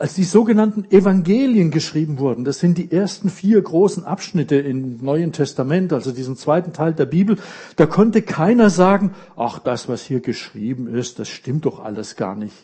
Als 0.00 0.14
die 0.14 0.24
sogenannten 0.24 0.90
Evangelien 0.90 1.70
geschrieben 1.70 2.18
wurden, 2.18 2.44
das 2.44 2.58
sind 2.58 2.78
die 2.78 2.90
ersten 2.90 3.28
vier 3.28 3.60
großen 3.60 4.02
Abschnitte 4.02 4.56
im 4.56 4.96
Neuen 5.04 5.32
Testament, 5.32 5.92
also 5.92 6.10
diesen 6.10 6.38
zweiten 6.38 6.72
Teil 6.72 6.94
der 6.94 7.04
Bibel, 7.04 7.36
da 7.76 7.84
konnte 7.84 8.22
keiner 8.22 8.70
sagen, 8.70 9.12
ach, 9.36 9.58
das, 9.58 9.90
was 9.90 10.00
hier 10.00 10.20
geschrieben 10.20 10.86
ist, 10.86 11.18
das 11.18 11.28
stimmt 11.28 11.66
doch 11.66 11.84
alles 11.84 12.16
gar 12.16 12.34
nicht. 12.34 12.54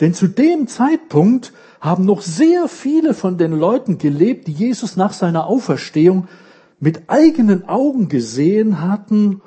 Denn 0.00 0.12
zu 0.12 0.26
dem 0.26 0.66
Zeitpunkt 0.66 1.54
haben 1.80 2.04
noch 2.04 2.20
sehr 2.20 2.68
viele 2.68 3.14
von 3.14 3.38
den 3.38 3.52
Leuten 3.58 3.96
gelebt, 3.96 4.46
die 4.46 4.52
Jesus 4.52 4.98
nach 4.98 5.14
seiner 5.14 5.46
Auferstehung 5.46 6.28
mit 6.78 7.04
eigenen 7.08 7.70
Augen 7.70 8.10
gesehen 8.10 8.82
hatten 8.82 9.40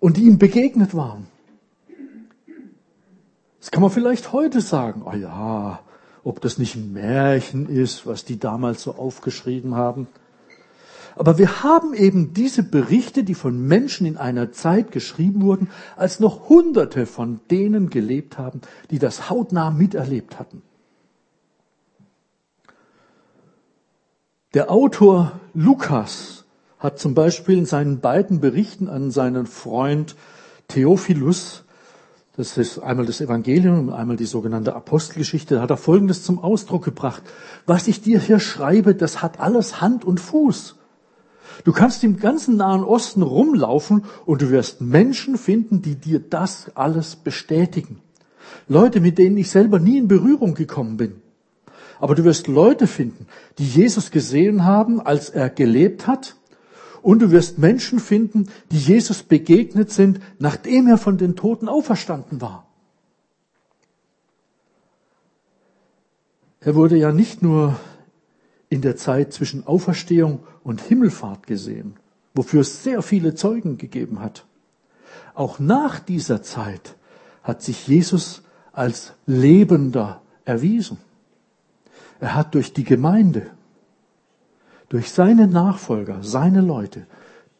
und 0.00 0.18
die 0.18 0.24
ihm 0.24 0.36
begegnet 0.36 0.94
waren. 0.94 1.28
Das 3.58 3.70
kann 3.70 3.80
man 3.80 3.90
vielleicht 3.90 4.34
heute 4.34 4.60
sagen, 4.60 5.02
oh 5.02 5.16
ja, 5.16 5.80
ob 6.26 6.40
das 6.40 6.58
nicht 6.58 6.74
ein 6.74 6.92
Märchen 6.92 7.68
ist, 7.68 8.04
was 8.04 8.24
die 8.24 8.40
damals 8.40 8.82
so 8.82 8.96
aufgeschrieben 8.96 9.76
haben. 9.76 10.08
Aber 11.14 11.38
wir 11.38 11.62
haben 11.62 11.94
eben 11.94 12.34
diese 12.34 12.64
Berichte, 12.64 13.22
die 13.22 13.34
von 13.34 13.64
Menschen 13.68 14.08
in 14.08 14.16
einer 14.16 14.50
Zeit 14.50 14.90
geschrieben 14.90 15.42
wurden, 15.42 15.70
als 15.96 16.18
noch 16.18 16.48
Hunderte 16.48 17.06
von 17.06 17.38
denen 17.52 17.90
gelebt 17.90 18.38
haben, 18.38 18.60
die 18.90 18.98
das 18.98 19.30
hautnah 19.30 19.70
miterlebt 19.70 20.40
hatten. 20.40 20.62
Der 24.52 24.68
Autor 24.68 25.38
Lukas 25.54 26.44
hat 26.80 26.98
zum 26.98 27.14
Beispiel 27.14 27.56
in 27.56 27.66
seinen 27.66 28.00
beiden 28.00 28.40
Berichten 28.40 28.88
an 28.88 29.12
seinen 29.12 29.46
Freund 29.46 30.16
Theophilus 30.66 31.62
das 32.36 32.58
ist 32.58 32.78
einmal 32.80 33.06
das 33.06 33.22
Evangelium 33.22 33.88
und 33.88 33.94
einmal 33.94 34.16
die 34.16 34.26
sogenannte 34.26 34.74
Apostelgeschichte. 34.74 35.54
Da 35.54 35.62
hat 35.62 35.70
er 35.70 35.78
Folgendes 35.78 36.22
zum 36.22 36.38
Ausdruck 36.38 36.84
gebracht. 36.84 37.22
Was 37.64 37.88
ich 37.88 38.02
dir 38.02 38.20
hier 38.20 38.40
schreibe, 38.40 38.94
das 38.94 39.22
hat 39.22 39.40
alles 39.40 39.80
Hand 39.80 40.04
und 40.04 40.20
Fuß. 40.20 40.76
Du 41.64 41.72
kannst 41.72 42.04
im 42.04 42.18
ganzen 42.18 42.56
Nahen 42.56 42.84
Osten 42.84 43.22
rumlaufen 43.22 44.04
und 44.26 44.42
du 44.42 44.50
wirst 44.50 44.82
Menschen 44.82 45.38
finden, 45.38 45.80
die 45.80 45.94
dir 45.94 46.20
das 46.20 46.70
alles 46.74 47.16
bestätigen. 47.16 48.00
Leute, 48.68 49.00
mit 49.00 49.16
denen 49.16 49.38
ich 49.38 49.50
selber 49.50 49.78
nie 49.78 49.96
in 49.96 50.08
Berührung 50.08 50.54
gekommen 50.54 50.98
bin. 50.98 51.22
Aber 51.98 52.14
du 52.14 52.24
wirst 52.24 52.46
Leute 52.46 52.86
finden, 52.86 53.26
die 53.58 53.66
Jesus 53.66 54.10
gesehen 54.10 54.64
haben, 54.64 55.00
als 55.00 55.30
er 55.30 55.48
gelebt 55.48 56.06
hat 56.06 56.36
und 57.06 57.20
du 57.20 57.30
wirst 57.30 57.58
Menschen 57.58 58.00
finden, 58.00 58.48
die 58.72 58.80
Jesus 58.80 59.22
begegnet 59.22 59.92
sind, 59.92 60.18
nachdem 60.40 60.88
er 60.88 60.98
von 60.98 61.18
den 61.18 61.36
Toten 61.36 61.68
auferstanden 61.68 62.40
war. 62.40 62.66
Er 66.58 66.74
wurde 66.74 66.96
ja 66.96 67.12
nicht 67.12 67.42
nur 67.42 67.78
in 68.70 68.80
der 68.80 68.96
Zeit 68.96 69.32
zwischen 69.32 69.68
Auferstehung 69.68 70.40
und 70.64 70.80
Himmelfahrt 70.80 71.46
gesehen, 71.46 71.94
wofür 72.34 72.62
es 72.62 72.82
sehr 72.82 73.02
viele 73.02 73.36
Zeugen 73.36 73.78
gegeben 73.78 74.18
hat. 74.18 74.44
Auch 75.32 75.60
nach 75.60 76.00
dieser 76.00 76.42
Zeit 76.42 76.96
hat 77.44 77.62
sich 77.62 77.86
Jesus 77.86 78.42
als 78.72 79.12
Lebender 79.26 80.22
erwiesen. 80.44 80.98
Er 82.18 82.34
hat 82.34 82.56
durch 82.56 82.72
die 82.72 82.82
Gemeinde 82.82 83.52
durch 84.88 85.10
seine 85.10 85.48
Nachfolger, 85.48 86.22
seine 86.22 86.60
Leute, 86.60 87.06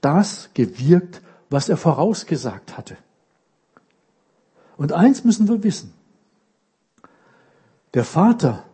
das 0.01 0.51
gewirkt, 0.55 1.23
was 1.51 1.69
er 1.69 1.77
vorausgesagt 1.77 2.77
hatte. 2.77 2.97
Und 4.77 4.93
eins 4.93 5.25
müssen 5.25 5.49
wir 5.49 5.63
wissen. 5.63 5.93
Der 7.95 8.05
Vater 8.05 8.65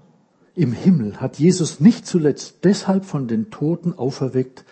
im 0.54 0.73
Himmel 0.73 1.21
hat 1.21 1.38
Jesus 1.38 1.80
nicht 1.80 2.06
zuletzt 2.06 2.64
deshalb 2.64 3.04
von 3.04 3.28
den 3.28 3.50
Toten 3.50 3.97
auferweckt, 3.97 4.64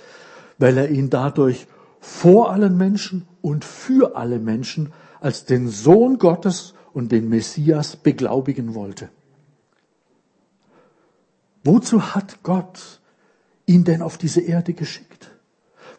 weil 0.59 0.77
er 0.77 0.91
ihn 0.91 1.09
dadurch 1.09 1.67
vor 2.01 2.51
allen 2.51 2.77
Menschen 2.77 3.27
und 3.41 3.65
für 3.65 4.17
alle 4.17 4.39
Menschen 4.39 4.93
als 5.21 5.45
den 5.45 5.69
Sohn 5.69 6.19
Gottes 6.19 6.75
und 6.93 7.13
den 7.13 7.29
Messias 7.29 7.97
beglaubigen 7.97 8.75
wollte. 8.75 9.09
Wozu 11.63 12.15
hat 12.15 12.43
Gott 12.43 13.00
ihn 13.71 13.85
denn 13.85 14.03
auf 14.03 14.19
diese 14.19 14.41
Erde 14.41 14.73
geschickt? 14.75 15.31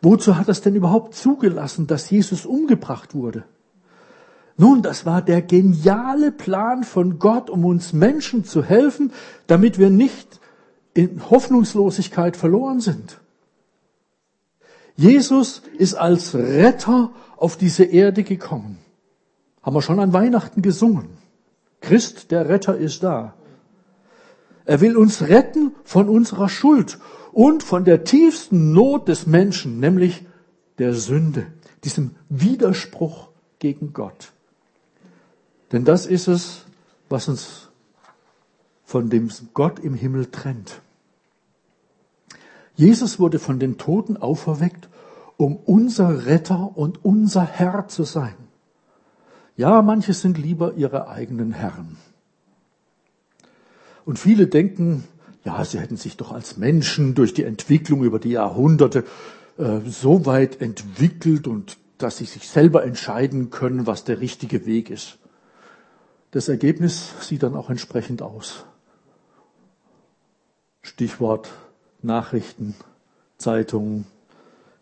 Wozu 0.01 0.37
hat 0.37 0.47
er 0.47 0.51
es 0.51 0.61
denn 0.61 0.75
überhaupt 0.75 1.15
zugelassen, 1.15 1.87
dass 1.87 2.09
Jesus 2.09 2.45
umgebracht 2.45 3.15
wurde? 3.15 3.45
Nun, 4.57 4.81
das 4.81 5.05
war 5.05 5.21
der 5.21 5.41
geniale 5.41 6.31
Plan 6.31 6.83
von 6.83 7.17
Gott, 7.17 7.49
um 7.49 7.65
uns 7.65 7.93
Menschen 7.93 8.43
zu 8.43 8.63
helfen, 8.63 9.11
damit 9.47 9.79
wir 9.79 9.89
nicht 9.89 10.39
in 10.93 11.29
Hoffnungslosigkeit 11.29 12.35
verloren 12.35 12.81
sind. 12.81 13.19
Jesus 14.95 15.61
ist 15.77 15.93
als 15.95 16.35
Retter 16.35 17.11
auf 17.37 17.55
diese 17.57 17.85
Erde 17.85 18.23
gekommen. 18.23 18.77
Haben 19.63 19.75
wir 19.75 19.81
schon 19.81 19.99
an 19.99 20.13
Weihnachten 20.13 20.61
gesungen. 20.61 21.17
Christ, 21.79 22.31
der 22.31 22.49
Retter, 22.49 22.75
ist 22.77 23.01
da. 23.01 23.33
Er 24.65 24.81
will 24.81 24.97
uns 24.97 25.23
retten 25.23 25.73
von 25.83 26.09
unserer 26.09 26.49
Schuld 26.49 26.99
und 27.31 27.63
von 27.63 27.85
der 27.85 28.03
tiefsten 28.03 28.73
Not 28.73 29.07
des 29.07 29.25
Menschen, 29.27 29.79
nämlich 29.79 30.25
der 30.77 30.93
Sünde, 30.93 31.47
diesem 31.83 32.15
Widerspruch 32.29 33.29
gegen 33.59 33.93
Gott. 33.93 34.33
Denn 35.71 35.85
das 35.85 36.05
ist 36.05 36.27
es, 36.27 36.65
was 37.09 37.27
uns 37.27 37.69
von 38.83 39.09
dem 39.09 39.29
Gott 39.53 39.79
im 39.79 39.93
Himmel 39.93 40.25
trennt. 40.25 40.81
Jesus 42.75 43.19
wurde 43.19 43.39
von 43.39 43.59
den 43.59 43.77
Toten 43.77 44.17
auferweckt, 44.17 44.89
um 45.37 45.55
unser 45.55 46.25
Retter 46.25 46.77
und 46.77 47.03
unser 47.05 47.45
Herr 47.45 47.87
zu 47.87 48.03
sein. 48.03 48.35
Ja, 49.55 49.81
manche 49.81 50.13
sind 50.13 50.37
lieber 50.37 50.73
ihre 50.73 51.07
eigenen 51.07 51.51
Herren. 51.51 51.97
Und 54.05 54.19
viele 54.19 54.47
denken, 54.47 55.03
ja, 55.43 55.63
sie 55.65 55.79
hätten 55.79 55.97
sich 55.97 56.17
doch 56.17 56.31
als 56.31 56.57
Menschen 56.57 57.15
durch 57.15 57.33
die 57.33 57.43
Entwicklung 57.43 58.03
über 58.03 58.19
die 58.19 58.31
Jahrhunderte 58.31 59.05
äh, 59.57 59.79
so 59.87 60.25
weit 60.25 60.61
entwickelt 60.61 61.47
und 61.47 61.77
dass 61.97 62.17
sie 62.17 62.25
sich 62.25 62.47
selber 62.47 62.83
entscheiden 62.83 63.49
können, 63.49 63.87
was 63.87 64.03
der 64.03 64.21
richtige 64.21 64.65
Weg 64.65 64.89
ist. 64.89 65.17
Das 66.31 66.47
Ergebnis 66.47 67.11
sieht 67.21 67.43
dann 67.43 67.55
auch 67.55 67.69
entsprechend 67.69 68.21
aus. 68.21 68.65
Stichwort 70.81 71.49
Nachrichten, 72.01 72.75
Zeitungen, 73.37 74.05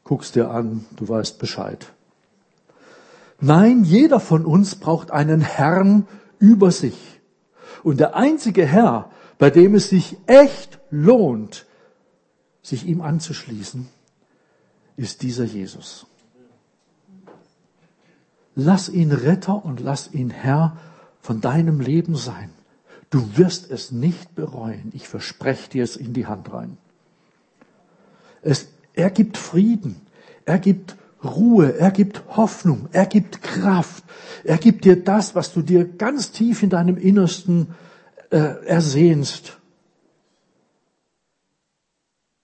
guckst 0.03 0.35
dir 0.35 0.51
an, 0.51 0.85
du 0.95 1.09
weißt 1.09 1.39
Bescheid. 1.39 1.91
Nein, 3.41 3.83
jeder 3.83 4.19
von 4.19 4.45
uns 4.45 4.75
braucht 4.75 5.11
einen 5.11 5.41
Herrn 5.41 6.07
über 6.39 6.71
sich. 6.71 6.97
Und 7.83 7.99
der 7.99 8.15
einzige 8.15 8.65
Herr, 8.65 9.09
bei 9.39 9.49
dem 9.49 9.73
es 9.73 9.89
sich 9.89 10.17
echt 10.27 10.79
lohnt, 10.91 11.65
sich 12.61 12.85
ihm 12.85 13.01
anzuschließen, 13.01 13.87
ist 14.97 15.23
dieser 15.23 15.45
Jesus. 15.45 16.05
Lass 18.53 18.89
ihn 18.89 19.13
Retter 19.13 19.63
und 19.63 19.79
lass 19.79 20.13
ihn 20.13 20.29
Herr 20.29 20.77
von 21.21 21.39
deinem 21.39 21.79
Leben 21.79 22.15
sein. 22.15 22.51
Du 23.09 23.37
wirst 23.37 23.71
es 23.71 23.91
nicht 23.91 24.35
bereuen. 24.35 24.91
Ich 24.93 25.07
verspreche 25.07 25.69
dir 25.69 25.83
es 25.85 25.95
in 25.95 26.13
die 26.13 26.27
Hand 26.27 26.51
rein. 26.51 26.77
Es, 28.41 28.67
er 28.93 29.09
gibt 29.09 29.37
Frieden. 29.37 30.01
Er 30.43 30.59
gibt 30.59 30.97
Ruhe. 31.23 31.77
Er 31.77 31.91
gibt 31.91 32.21
Hoffnung. 32.35 32.89
Er 32.91 33.05
gibt 33.05 33.41
Kraft. 33.41 34.03
Er 34.43 34.57
gibt 34.57 34.83
dir 34.83 35.01
das, 35.01 35.33
was 35.33 35.53
du 35.53 35.61
dir 35.61 35.85
ganz 35.85 36.31
tief 36.31 36.61
in 36.61 36.69
deinem 36.69 36.97
Innersten 36.97 37.67
äh, 38.31 38.65
ersehnst. 38.65 39.57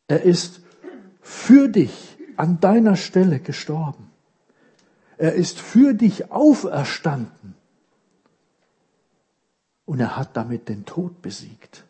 Er 0.07 0.21
ist 0.21 0.61
für 1.21 1.67
dich 1.67 2.17
an 2.37 2.59
deiner 2.59 2.95
Stelle 2.95 3.39
gestorben. 3.39 4.11
Er 5.17 5.33
ist 5.33 5.59
für 5.59 5.93
dich 5.93 6.31
auferstanden. 6.31 7.55
Und 9.85 9.99
er 9.99 10.17
hat 10.17 10.35
damit 10.35 10.67
den 10.67 10.85
Tod 10.85 11.21
besiegt. 11.21 11.83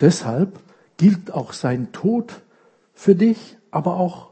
Deshalb 0.00 0.58
gilt 0.96 1.32
auch 1.32 1.52
sein 1.52 1.92
Tod 1.92 2.40
für 2.94 3.14
dich, 3.14 3.56
aber 3.70 3.96
auch 3.96 4.30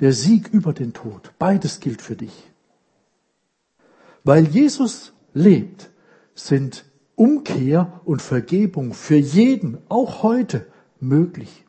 der 0.00 0.12
Sieg 0.12 0.48
über 0.48 0.72
den 0.72 0.92
Tod. 0.92 1.32
Beides 1.38 1.80
gilt 1.80 2.02
für 2.02 2.16
dich. 2.16 2.50
Weil 4.24 4.46
Jesus 4.46 5.12
lebt, 5.34 5.90
sind 6.34 6.84
Umkehr 7.18 8.00
und 8.04 8.22
Vergebung 8.22 8.94
für 8.94 9.16
jeden, 9.16 9.78
auch 9.88 10.22
heute, 10.22 10.66
möglich. 11.00 11.64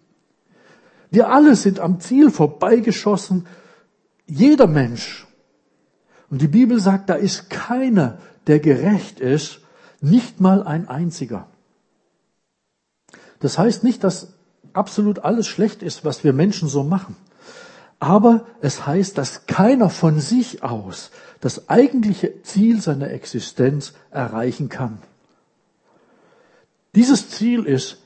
Wir 1.09 1.29
alle 1.29 1.55
sind 1.55 1.79
am 1.79 1.99
Ziel 1.99 2.29
vorbeigeschossen, 2.29 3.47
jeder 4.27 4.67
Mensch. 4.67 5.25
Und 6.29 6.43
die 6.43 6.47
Bibel 6.47 6.79
sagt, 6.79 7.09
da 7.09 7.15
ist 7.15 7.49
keiner, 7.49 8.19
der 8.45 8.59
gerecht 8.59 9.19
ist, 9.19 9.61
nicht 10.01 10.39
mal 10.39 10.61
ein 10.61 10.87
einziger. 10.87 11.47
Das 13.39 13.57
heißt 13.57 13.83
nicht, 13.83 14.03
dass 14.03 14.33
absolut 14.73 15.19
alles 15.19 15.47
schlecht 15.47 15.81
ist, 15.81 16.05
was 16.05 16.23
wir 16.23 16.31
Menschen 16.31 16.69
so 16.69 16.83
machen. 16.83 17.15
Aber 17.99 18.45
es 18.61 18.85
heißt, 18.85 19.17
dass 19.17 19.47
keiner 19.47 19.89
von 19.89 20.19
sich 20.19 20.61
aus 20.61 21.09
das 21.41 21.69
eigentliche 21.69 22.43
Ziel 22.43 22.81
seiner 22.81 23.09
Existenz 23.09 23.93
erreichen 24.11 24.69
kann. 24.69 24.99
Dieses 26.99 27.29
Ziel 27.29 27.63
ist 27.63 27.99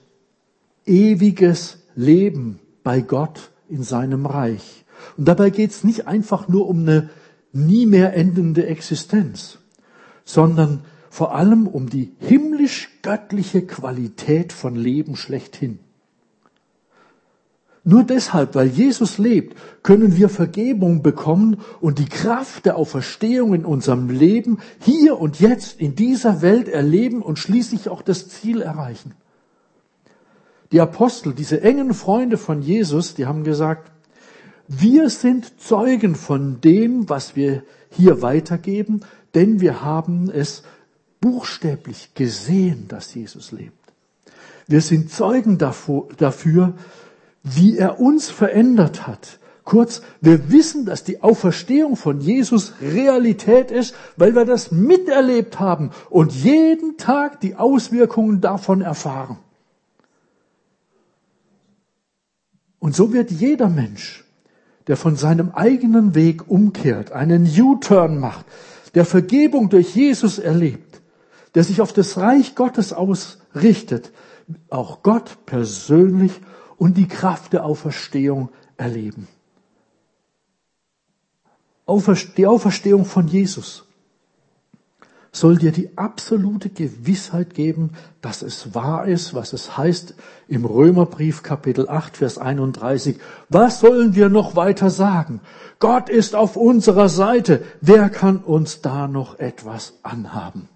ewiges 0.86 1.79
Leben 1.95 2.60
bei 2.84 3.01
Gott 3.01 3.49
in 3.67 3.82
seinem 3.82 4.27
Reich. 4.27 4.86
Und 5.17 5.27
dabei 5.27 5.49
geht 5.49 5.71
es 5.71 5.84
nicht 5.84 6.06
einfach 6.06 6.47
nur 6.47 6.67
um 6.67 6.82
eine 6.82 7.10
nie 7.51 7.88
mehr 7.88 8.15
endende 8.15 8.67
Existenz, 8.67 9.58
sondern 10.25 10.86
vor 11.10 11.34
allem 11.34 11.65
um 11.65 11.89
die 11.89 12.12
himmlisch-göttliche 12.19 13.65
Qualität 13.65 14.53
von 14.53 14.75
Leben 14.75 15.15
schlechthin. 15.15 15.79
Nur 17.86 18.04
deshalb, 18.04 18.56
weil 18.56 18.67
Jesus 18.67 19.17
lebt, 19.17 19.58
können 19.84 20.15
wir 20.15 20.30
Vergebung 20.30 21.04
bekommen 21.04 21.58
und 21.82 22.00
die 22.00 22.06
Kraft 22.06 22.65
der 22.65 22.78
Auferstehung 22.78 23.54
in 23.54 23.65
unserem 23.65 24.10
Leben 24.10 24.60
hier 24.80 25.19
und 25.19 25.41
jetzt 25.41 25.82
in 25.82 25.93
dieser 25.93 26.41
Welt 26.41 26.69
erleben 26.69 27.22
und 27.22 27.39
schließlich 27.39 27.89
auch 27.89 28.02
das 28.02 28.30
Ziel 28.30 28.62
erreichen. 28.62 29.15
Die 30.72 30.80
Apostel, 30.80 31.34
diese 31.34 31.62
engen 31.62 31.93
Freunde 31.93 32.38
von 32.38 32.62
Jesus, 32.62 33.15
die 33.15 33.26
haben 33.26 33.43
gesagt, 33.43 33.91
wir 34.69 35.10
sind 35.10 35.60
Zeugen 35.60 36.15
von 36.15 36.62
dem, 36.62 37.10
was 37.10 37.36
wir 37.36 37.63
hier 37.89 38.22
weitergeben, 38.22 39.02
denn 39.36 39.60
wir 39.60 39.84
haben 39.84 40.32
es 40.32 40.63
buchstäblich 41.19 42.13
gesehen, 42.15 42.88
dass 42.88 43.13
Jesus 43.13 43.52
lebt. 43.52 43.78
Wir 44.67 44.82
sind 44.82 45.12
Zeugen 45.12 45.58
dafür, 45.58 46.74
wie 47.43 47.77
er 47.77 47.99
uns 47.99 48.29
verändert 48.29 49.06
hat. 49.06 49.39
Kurz, 49.65 50.01
wir 50.19 50.51
wissen, 50.51 50.86
dass 50.86 51.03
die 51.03 51.21
Auferstehung 51.21 51.95
von 51.95 52.19
Jesus 52.19 52.73
Realität 52.82 53.71
ist, 53.71 53.95
weil 54.17 54.36
wir 54.36 54.45
das 54.45 54.71
miterlebt 54.71 55.60
haben 55.60 55.91
und 56.10 56.34
jeden 56.34 56.97
Tag 56.97 57.39
die 57.39 57.56
Auswirkungen 57.56 58.41
davon 58.41 58.82
erfahren. 58.82 59.38
Und 62.79 62.93
so 62.93 63.13
wird 63.13 63.32
jeder 63.32 63.69
Mensch, 63.69 64.25
der 64.88 64.97
von 64.97 65.15
seinem 65.15 65.51
eigenen 65.51 66.15
Weg 66.15 66.49
umkehrt, 66.49 67.13
einen 67.13 67.45
U-Turn 67.45 68.19
macht, 68.19 68.45
der 68.95 69.06
Vergebung 69.06 69.69
durch 69.69 69.95
Jesus 69.95 70.39
erlebt, 70.39 71.01
der 71.56 71.63
sich 71.63 71.79
auf 71.79 71.93
das 71.93 72.17
Reich 72.17 72.56
Gottes 72.56 72.91
ausrichtet, 72.91 74.12
auch 74.69 75.03
Gott 75.03 75.38
persönlich 75.45 76.34
und 76.78 76.98
die 76.98 77.08
Kraft 77.08 77.54
der 77.54 77.66
Auferstehung 77.66 78.50
erleben. 78.78 79.28
Die 81.88 82.48
Auferstehung 82.48 83.06
von 83.06 83.28
Jesus 83.28 83.86
soll 85.34 85.58
dir 85.58 85.72
die 85.72 85.98
absolute 85.98 86.70
Gewissheit 86.70 87.56
geben, 87.56 87.94
dass 88.22 88.44
es 88.44 88.76
wahr 88.76 89.08
ist, 89.08 89.34
was 89.34 89.52
es 89.52 89.78
heißt 89.78 90.14
im 90.48 90.64
Römerbrief 90.64 91.42
Kapitel 91.42 91.90
8, 91.90 92.18
Vers 92.18 92.38
31. 92.38 93.20
Was 93.50 93.80
sollen 93.80 94.16
wir 94.16 94.30
noch 94.30 94.56
weiter 94.56 94.92
sagen? 94.92 95.42
Gott 95.80 96.08
ist 96.08 96.36
auf 96.36 96.56
unserer 96.56 97.10
Seite. 97.10 97.64
Wer 97.82 98.10
kann 98.10 98.38
uns 98.38 98.82
da 98.82 99.08
noch 99.08 99.40
etwas 99.40 99.96
anhaben? 100.04 100.70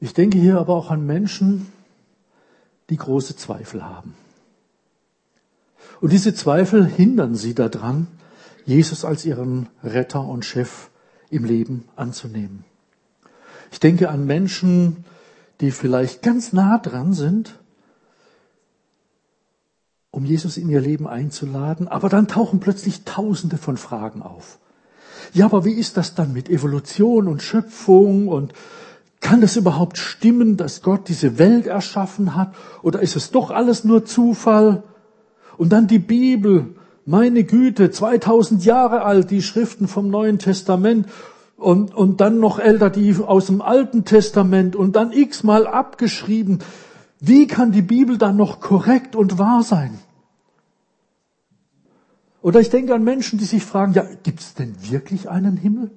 Ich 0.00 0.14
denke 0.14 0.38
hier 0.38 0.58
aber 0.58 0.74
auch 0.74 0.90
an 0.90 1.06
Menschen, 1.06 1.72
die 2.90 2.96
große 2.96 3.36
Zweifel 3.36 3.84
haben. 3.84 4.14
Und 6.00 6.12
diese 6.12 6.34
Zweifel 6.34 6.86
hindern 6.86 7.34
sie 7.34 7.54
daran, 7.54 8.06
Jesus 8.64 9.04
als 9.04 9.24
ihren 9.24 9.68
Retter 9.82 10.24
und 10.24 10.44
Chef 10.44 10.90
im 11.30 11.44
Leben 11.44 11.84
anzunehmen. 11.96 12.64
Ich 13.72 13.80
denke 13.80 14.08
an 14.08 14.26
Menschen, 14.26 15.04
die 15.60 15.70
vielleicht 15.70 16.22
ganz 16.22 16.52
nah 16.52 16.78
dran 16.78 17.12
sind, 17.12 17.58
um 20.10 20.24
Jesus 20.24 20.56
in 20.56 20.68
ihr 20.68 20.80
Leben 20.80 21.06
einzuladen, 21.06 21.88
aber 21.88 22.08
dann 22.08 22.28
tauchen 22.28 22.60
plötzlich 22.60 23.04
tausende 23.04 23.58
von 23.58 23.76
Fragen 23.76 24.22
auf. 24.22 24.58
Ja, 25.34 25.46
aber 25.46 25.64
wie 25.64 25.72
ist 25.72 25.96
das 25.96 26.14
dann 26.14 26.32
mit 26.32 26.48
Evolution 26.48 27.28
und 27.28 27.42
Schöpfung 27.42 28.28
und 28.28 28.52
kann 29.20 29.42
es 29.42 29.56
überhaupt 29.56 29.98
stimmen, 29.98 30.56
dass 30.56 30.82
Gott 30.82 31.08
diese 31.08 31.38
Welt 31.38 31.66
erschaffen 31.66 32.36
hat? 32.36 32.54
Oder 32.82 33.00
ist 33.00 33.16
es 33.16 33.30
doch 33.30 33.50
alles 33.50 33.84
nur 33.84 34.04
Zufall? 34.04 34.84
Und 35.56 35.70
dann 35.72 35.88
die 35.88 35.98
Bibel, 35.98 36.76
meine 37.04 37.44
Güte, 37.44 37.90
2000 37.90 38.64
Jahre 38.64 39.02
alt, 39.02 39.30
die 39.30 39.42
Schriften 39.42 39.88
vom 39.88 40.08
Neuen 40.08 40.38
Testament 40.38 41.08
und, 41.56 41.94
und 41.94 42.20
dann 42.20 42.38
noch 42.38 42.60
älter 42.60 42.90
die 42.90 43.16
aus 43.16 43.46
dem 43.46 43.60
Alten 43.60 44.04
Testament 44.04 44.76
und 44.76 44.94
dann 44.94 45.12
x-mal 45.12 45.66
abgeschrieben. 45.66 46.60
Wie 47.20 47.48
kann 47.48 47.72
die 47.72 47.82
Bibel 47.82 48.16
dann 48.16 48.36
noch 48.36 48.60
korrekt 48.60 49.16
und 49.16 49.38
wahr 49.38 49.64
sein? 49.64 49.98
Oder 52.40 52.60
ich 52.60 52.70
denke 52.70 52.94
an 52.94 53.02
Menschen, 53.02 53.40
die 53.40 53.44
sich 53.44 53.64
fragen, 53.64 53.92
ja, 53.94 54.06
gibt 54.22 54.40
es 54.40 54.54
denn 54.54 54.76
wirklich 54.88 55.28
einen 55.28 55.56
Himmel? 55.56 55.90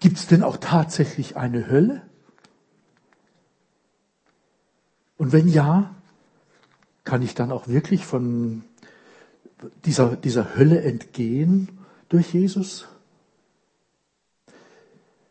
Gibt 0.00 0.18
es 0.18 0.26
denn 0.26 0.42
auch 0.42 0.56
tatsächlich 0.58 1.36
eine 1.36 1.68
Hölle? 1.68 2.02
Und 5.16 5.32
wenn 5.32 5.48
ja, 5.48 5.94
kann 7.04 7.22
ich 7.22 7.34
dann 7.34 7.52
auch 7.52 7.68
wirklich 7.68 8.04
von 8.04 8.64
dieser, 9.84 10.16
dieser 10.16 10.56
Hölle 10.56 10.82
entgehen 10.82 11.68
durch 12.08 12.34
Jesus? 12.34 12.86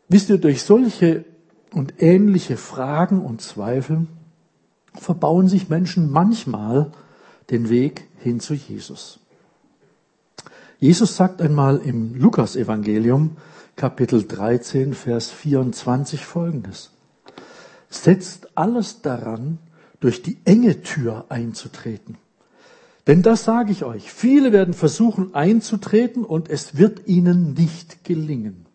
Wisst 0.08 0.28
ihr, 0.28 0.38
durch 0.38 0.62
solche 0.62 1.24
und 1.72 2.02
ähnliche 2.02 2.56
Fragen 2.56 3.24
und 3.24 3.40
Zweifel 3.40 4.06
verbauen 4.94 5.48
sich 5.48 5.68
Menschen 5.68 6.10
manchmal 6.10 6.92
den 7.50 7.68
Weg 7.68 8.08
hin 8.18 8.40
zu 8.40 8.54
Jesus. 8.54 9.18
Jesus 10.78 11.16
sagt 11.16 11.42
einmal 11.42 11.78
im 11.78 12.14
Lukas-Evangelium, 12.14 13.36
Kapitel 13.76 14.26
13, 14.26 14.94
Vers 14.94 15.30
24 15.30 16.24
folgendes. 16.24 16.92
Setzt 17.88 18.56
alles 18.56 19.02
daran, 19.02 19.58
durch 20.00 20.22
die 20.22 20.38
enge 20.44 20.82
Tür 20.82 21.26
einzutreten. 21.30 22.18
Denn 23.06 23.22
das 23.22 23.44
sage 23.44 23.72
ich 23.72 23.84
euch, 23.84 24.12
viele 24.12 24.52
werden 24.52 24.74
versuchen 24.74 25.34
einzutreten 25.34 26.24
und 26.24 26.48
es 26.48 26.76
wird 26.76 27.06
ihnen 27.06 27.54
nicht 27.54 28.04
gelingen. 28.04 28.66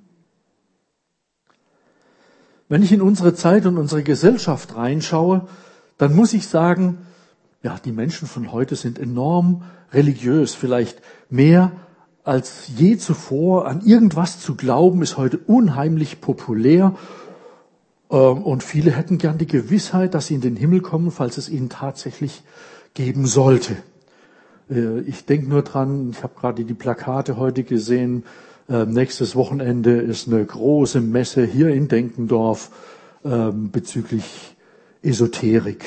Wenn 2.68 2.84
ich 2.84 2.92
in 2.92 3.02
unsere 3.02 3.34
Zeit 3.34 3.66
und 3.66 3.78
unsere 3.78 4.04
Gesellschaft 4.04 4.76
reinschaue, 4.76 5.48
dann 5.98 6.16
muss 6.16 6.34
ich 6.34 6.48
sagen, 6.48 7.00
ja, 7.64 7.80
die 7.84 7.92
Menschen 7.92 8.28
von 8.28 8.52
heute 8.52 8.76
sind 8.76 9.00
enorm 9.00 9.64
religiös, 9.92 10.54
vielleicht 10.54 11.02
mehr 11.30 11.72
als 12.30 12.70
je 12.78 12.98
zuvor. 12.98 13.68
An 13.68 13.82
irgendwas 13.82 14.40
zu 14.40 14.56
glauben 14.56 15.02
ist 15.02 15.18
heute 15.18 15.40
unheimlich 15.40 16.22
populär. 16.22 16.96
Ähm, 18.12 18.44
und 18.44 18.64
viele 18.64 18.92
hätten 18.92 19.18
gern 19.18 19.40
die 19.40 19.48
Gewissheit, 19.48 20.14
dass 20.14 20.28
sie 20.28 20.36
in 20.36 20.42
den 20.42 20.56
Himmel 20.56 20.82
kommen, 20.82 21.10
falls 21.10 21.38
es 21.38 21.50
ihnen 21.50 21.70
tatsächlich 21.70 22.44
geben 22.94 23.26
sollte. 23.26 23.78
Äh, 24.70 25.00
ich 25.02 25.26
denke 25.26 25.50
nur 25.50 25.64
dran, 25.64 26.12
ich 26.12 26.22
habe 26.22 26.34
gerade 26.40 26.64
die 26.64 26.74
Plakate 26.76 27.38
heute 27.38 27.64
gesehen. 27.64 28.24
Ähm, 28.70 28.94
nächstes 28.94 29.36
Wochenende 29.36 29.98
ist 29.98 30.28
eine 30.28 30.46
große 30.46 31.02
Messe 31.02 31.44
hier 31.44 31.70
in 31.70 31.88
Denkendorf 31.88 32.70
ähm, 33.26 33.72
bezüglich 33.72 34.56
Esoterik. 35.02 35.84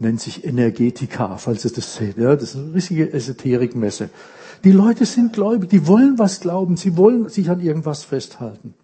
Nennt 0.00 0.20
sich 0.20 0.44
Energetika, 0.44 1.36
falls 1.36 1.64
ihr 1.64 1.70
das 1.70 1.94
seht. 1.94 2.18
Das 2.18 2.42
ist 2.42 2.56
eine 2.56 2.74
richtige 2.74 3.12
Esoterikmesse. 3.12 4.10
Die 4.62 4.72
Leute 4.72 5.04
sind 5.06 5.32
gläubig, 5.32 5.70
die 5.70 5.86
wollen 5.86 6.18
was 6.18 6.40
glauben, 6.40 6.76
sie 6.76 6.96
wollen 6.96 7.28
sich 7.28 7.50
an 7.50 7.60
irgendwas 7.60 8.04
festhalten. 8.04 8.74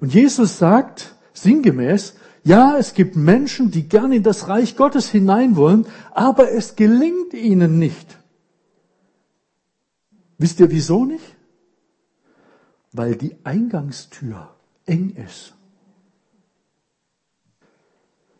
Und 0.00 0.12
Jesus 0.12 0.58
sagt 0.58 1.14
sinngemäß, 1.32 2.14
ja, 2.42 2.76
es 2.78 2.94
gibt 2.94 3.16
Menschen, 3.16 3.70
die 3.70 3.88
gern 3.88 4.12
in 4.12 4.22
das 4.22 4.48
Reich 4.48 4.76
Gottes 4.76 5.10
hinein 5.10 5.56
wollen, 5.56 5.86
aber 6.12 6.50
es 6.52 6.76
gelingt 6.76 7.34
ihnen 7.34 7.78
nicht. 7.78 8.18
Wisst 10.38 10.58
ihr 10.60 10.70
wieso 10.70 11.04
nicht? 11.04 11.36
Weil 12.92 13.14
die 13.14 13.36
Eingangstür 13.44 14.54
eng 14.86 15.10
ist. 15.10 15.54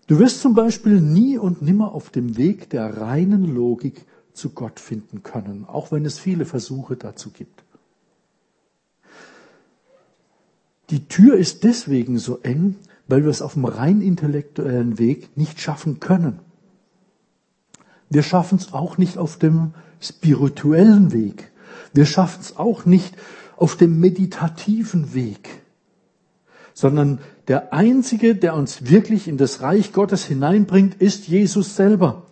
Du 0.07 0.19
wirst 0.19 0.41
zum 0.41 0.55
Beispiel 0.55 1.01
nie 1.01 1.39
und 1.39 1.63
nimmer 1.63 1.93
auf 1.93 2.11
dem 2.11 2.37
Weg 2.37 2.71
der 2.71 2.97
reinen 2.97 3.55
Logik 3.55 4.07
zu 4.41 4.51
Gott 4.51 4.81
finden 4.81 5.23
können, 5.23 5.67
auch 5.67 5.93
wenn 5.93 6.05
es 6.05 6.19
viele 6.19 6.47
Versuche 6.47 6.97
dazu 6.97 7.31
gibt. 7.31 7.63
Die 10.89 11.07
Tür 11.07 11.37
ist 11.37 11.63
deswegen 11.63 12.19
so 12.19 12.41
eng, 12.41 12.77
weil 13.07 13.23
wir 13.23 13.31
es 13.31 13.43
auf 13.43 13.55
dem 13.55 13.65
rein 13.65 14.01
intellektuellen 14.01 14.99
Weg 14.99 15.37
nicht 15.37 15.61
schaffen 15.61 16.01
können. 16.01 16.41
Wir 18.09 18.25
schaffen 18.25 18.59
es 18.59 18.73
auch 18.73 18.99
nicht 18.99 19.19
auf 19.19 19.37
dem 19.37 19.75
spirituellen 20.01 21.13
Weg. 21.13 21.53
Wir 21.93 22.07
schaffen 22.07 22.41
es 22.41 22.57
auch 22.57 22.87
nicht 22.87 23.15
auf 23.57 23.77
dem 23.77 24.01
meditativen 24.01 25.15
Weg, 25.15 25.49
sondern 26.73 27.21
der 27.47 27.73
Einzige, 27.73 28.35
der 28.35 28.55
uns 28.55 28.89
wirklich 28.89 29.29
in 29.29 29.37
das 29.37 29.61
Reich 29.61 29.93
Gottes 29.93 30.25
hineinbringt, 30.25 30.95
ist 30.95 31.29
Jesus 31.29 31.77
selber. 31.77 32.27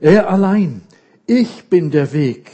Er 0.00 0.30
allein. 0.30 0.82
Ich 1.26 1.68
bin 1.68 1.90
der 1.90 2.12
Weg, 2.12 2.50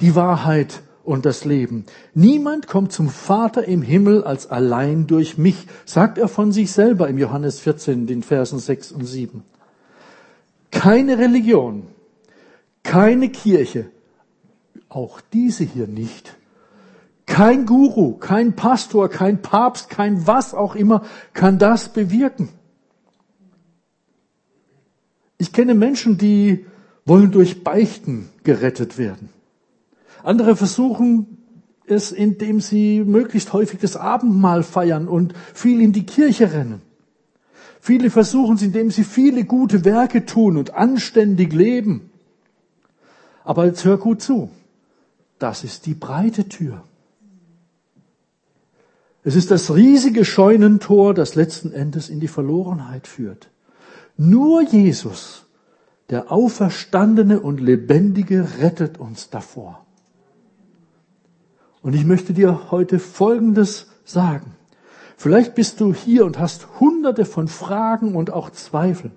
die 0.00 0.16
Wahrheit 0.16 0.82
und 1.04 1.24
das 1.24 1.44
Leben. 1.44 1.86
Niemand 2.14 2.66
kommt 2.66 2.92
zum 2.92 3.08
Vater 3.08 3.66
im 3.66 3.80
Himmel 3.80 4.24
als 4.24 4.50
allein 4.50 5.06
durch 5.06 5.38
mich, 5.38 5.66
sagt 5.84 6.18
er 6.18 6.28
von 6.28 6.50
sich 6.50 6.72
selber 6.72 7.08
im 7.08 7.16
Johannes 7.16 7.60
14, 7.60 8.06
den 8.06 8.22
Versen 8.22 8.58
6 8.58 8.92
und 8.92 9.04
7. 9.04 9.44
Keine 10.70 11.18
Religion, 11.18 11.86
keine 12.82 13.30
Kirche, 13.30 13.86
auch 14.88 15.20
diese 15.32 15.64
hier 15.64 15.86
nicht, 15.86 16.36
kein 17.24 17.66
Guru, 17.66 18.14
kein 18.14 18.56
Pastor, 18.56 19.08
kein 19.08 19.42
Papst, 19.42 19.90
kein 19.90 20.26
was 20.26 20.54
auch 20.54 20.74
immer 20.74 21.04
kann 21.34 21.58
das 21.58 21.92
bewirken. 21.92 22.48
Ich 25.36 25.52
kenne 25.52 25.74
Menschen, 25.74 26.18
die 26.18 26.66
wollen 27.08 27.32
durch 27.32 27.64
Beichten 27.64 28.28
gerettet 28.44 28.98
werden. 28.98 29.30
Andere 30.22 30.56
versuchen 30.56 31.38
es, 31.86 32.12
indem 32.12 32.60
sie 32.60 33.02
möglichst 33.04 33.52
häufig 33.52 33.80
das 33.80 33.96
Abendmahl 33.96 34.62
feiern 34.62 35.08
und 35.08 35.34
viel 35.54 35.80
in 35.80 35.92
die 35.92 36.04
Kirche 36.04 36.52
rennen. 36.52 36.82
Viele 37.80 38.10
versuchen 38.10 38.56
es, 38.56 38.62
indem 38.62 38.90
sie 38.90 39.04
viele 39.04 39.44
gute 39.44 39.84
Werke 39.84 40.26
tun 40.26 40.56
und 40.56 40.74
anständig 40.74 41.52
leben. 41.52 42.10
Aber 43.44 43.64
jetzt 43.64 43.84
hör 43.84 43.96
gut 43.96 44.20
zu. 44.20 44.50
Das 45.38 45.64
ist 45.64 45.86
die 45.86 45.94
breite 45.94 46.48
Tür. 46.48 46.82
Es 49.24 49.36
ist 49.36 49.50
das 49.50 49.74
riesige 49.74 50.24
Scheunentor, 50.24 51.14
das 51.14 51.34
letzten 51.34 51.72
Endes 51.72 52.08
in 52.08 52.20
die 52.20 52.28
Verlorenheit 52.28 53.06
führt. 53.06 53.48
Nur 54.16 54.62
Jesus, 54.62 55.46
der 56.10 56.32
Auferstandene 56.32 57.40
und 57.40 57.60
Lebendige, 57.60 58.48
rettet 58.60 58.98
uns 58.98 59.30
davor. 59.30 59.84
Und 61.82 61.94
ich 61.94 62.04
möchte 62.04 62.32
dir 62.32 62.70
heute 62.70 62.98
Folgendes 62.98 63.88
sagen. 64.04 64.52
Vielleicht 65.16 65.54
bist 65.54 65.80
du 65.80 65.92
hier 65.92 66.24
und 66.24 66.38
hast 66.38 66.80
hunderte 66.80 67.24
von 67.24 67.48
Fragen 67.48 68.14
und 68.14 68.32
auch 68.32 68.50
Zweifeln. 68.50 69.12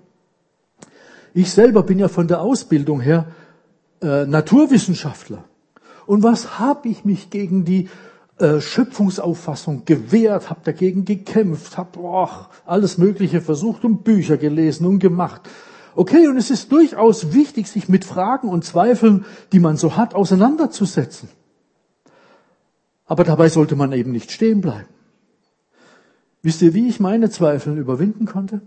Ich 1.34 1.50
selber 1.50 1.82
bin 1.82 1.98
ja 1.98 2.08
von 2.08 2.28
der 2.28 2.40
Ausbildung 2.40 3.00
her 3.00 3.26
äh, 4.02 4.26
Naturwissenschaftler. 4.26 5.44
Und 6.06 6.22
was 6.22 6.58
habe 6.58 6.88
ich 6.88 7.04
mich 7.04 7.30
gegen 7.30 7.64
die 7.64 7.88
äh, 8.38 8.60
Schöpfungsauffassung 8.60 9.84
gewehrt, 9.84 10.50
habe 10.50 10.60
dagegen 10.64 11.04
gekämpft, 11.04 11.78
habe 11.78 12.28
alles 12.66 12.98
Mögliche 12.98 13.40
versucht 13.40 13.84
und 13.84 14.04
Bücher 14.04 14.36
gelesen 14.36 14.86
und 14.86 14.98
gemacht. 14.98 15.48
Okay, 15.94 16.26
und 16.26 16.36
es 16.36 16.50
ist 16.50 16.72
durchaus 16.72 17.32
wichtig, 17.32 17.68
sich 17.68 17.88
mit 17.88 18.04
Fragen 18.04 18.48
und 18.48 18.64
Zweifeln, 18.64 19.24
die 19.52 19.60
man 19.60 19.76
so 19.76 19.96
hat, 19.96 20.14
auseinanderzusetzen. 20.14 21.28
Aber 23.04 23.24
dabei 23.24 23.48
sollte 23.48 23.76
man 23.76 23.92
eben 23.92 24.10
nicht 24.10 24.30
stehen 24.30 24.60
bleiben. 24.60 24.88
Wisst 26.40 26.62
ihr, 26.62 26.74
wie 26.74 26.88
ich 26.88 26.98
meine 26.98 27.30
Zweifel 27.30 27.76
überwinden 27.78 28.26
konnte? 28.26 28.62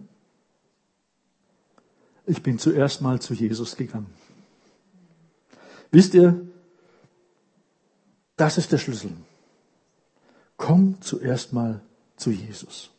Ich 2.25 2.41
bin 2.41 2.59
zuerst 2.59 3.01
mal 3.01 3.19
zu 3.19 3.33
Jesus 3.33 3.75
gegangen. 3.75 4.13
Wisst 5.91 6.13
ihr, 6.13 6.41
das 8.37 8.57
ist 8.57 8.71
der 8.71 8.77
Schlüssel. 8.77 9.11
Komm 10.57 11.01
zuerst 11.01 11.53
mal 11.53 11.81
zu 12.17 12.31
Jesus. 12.31 12.89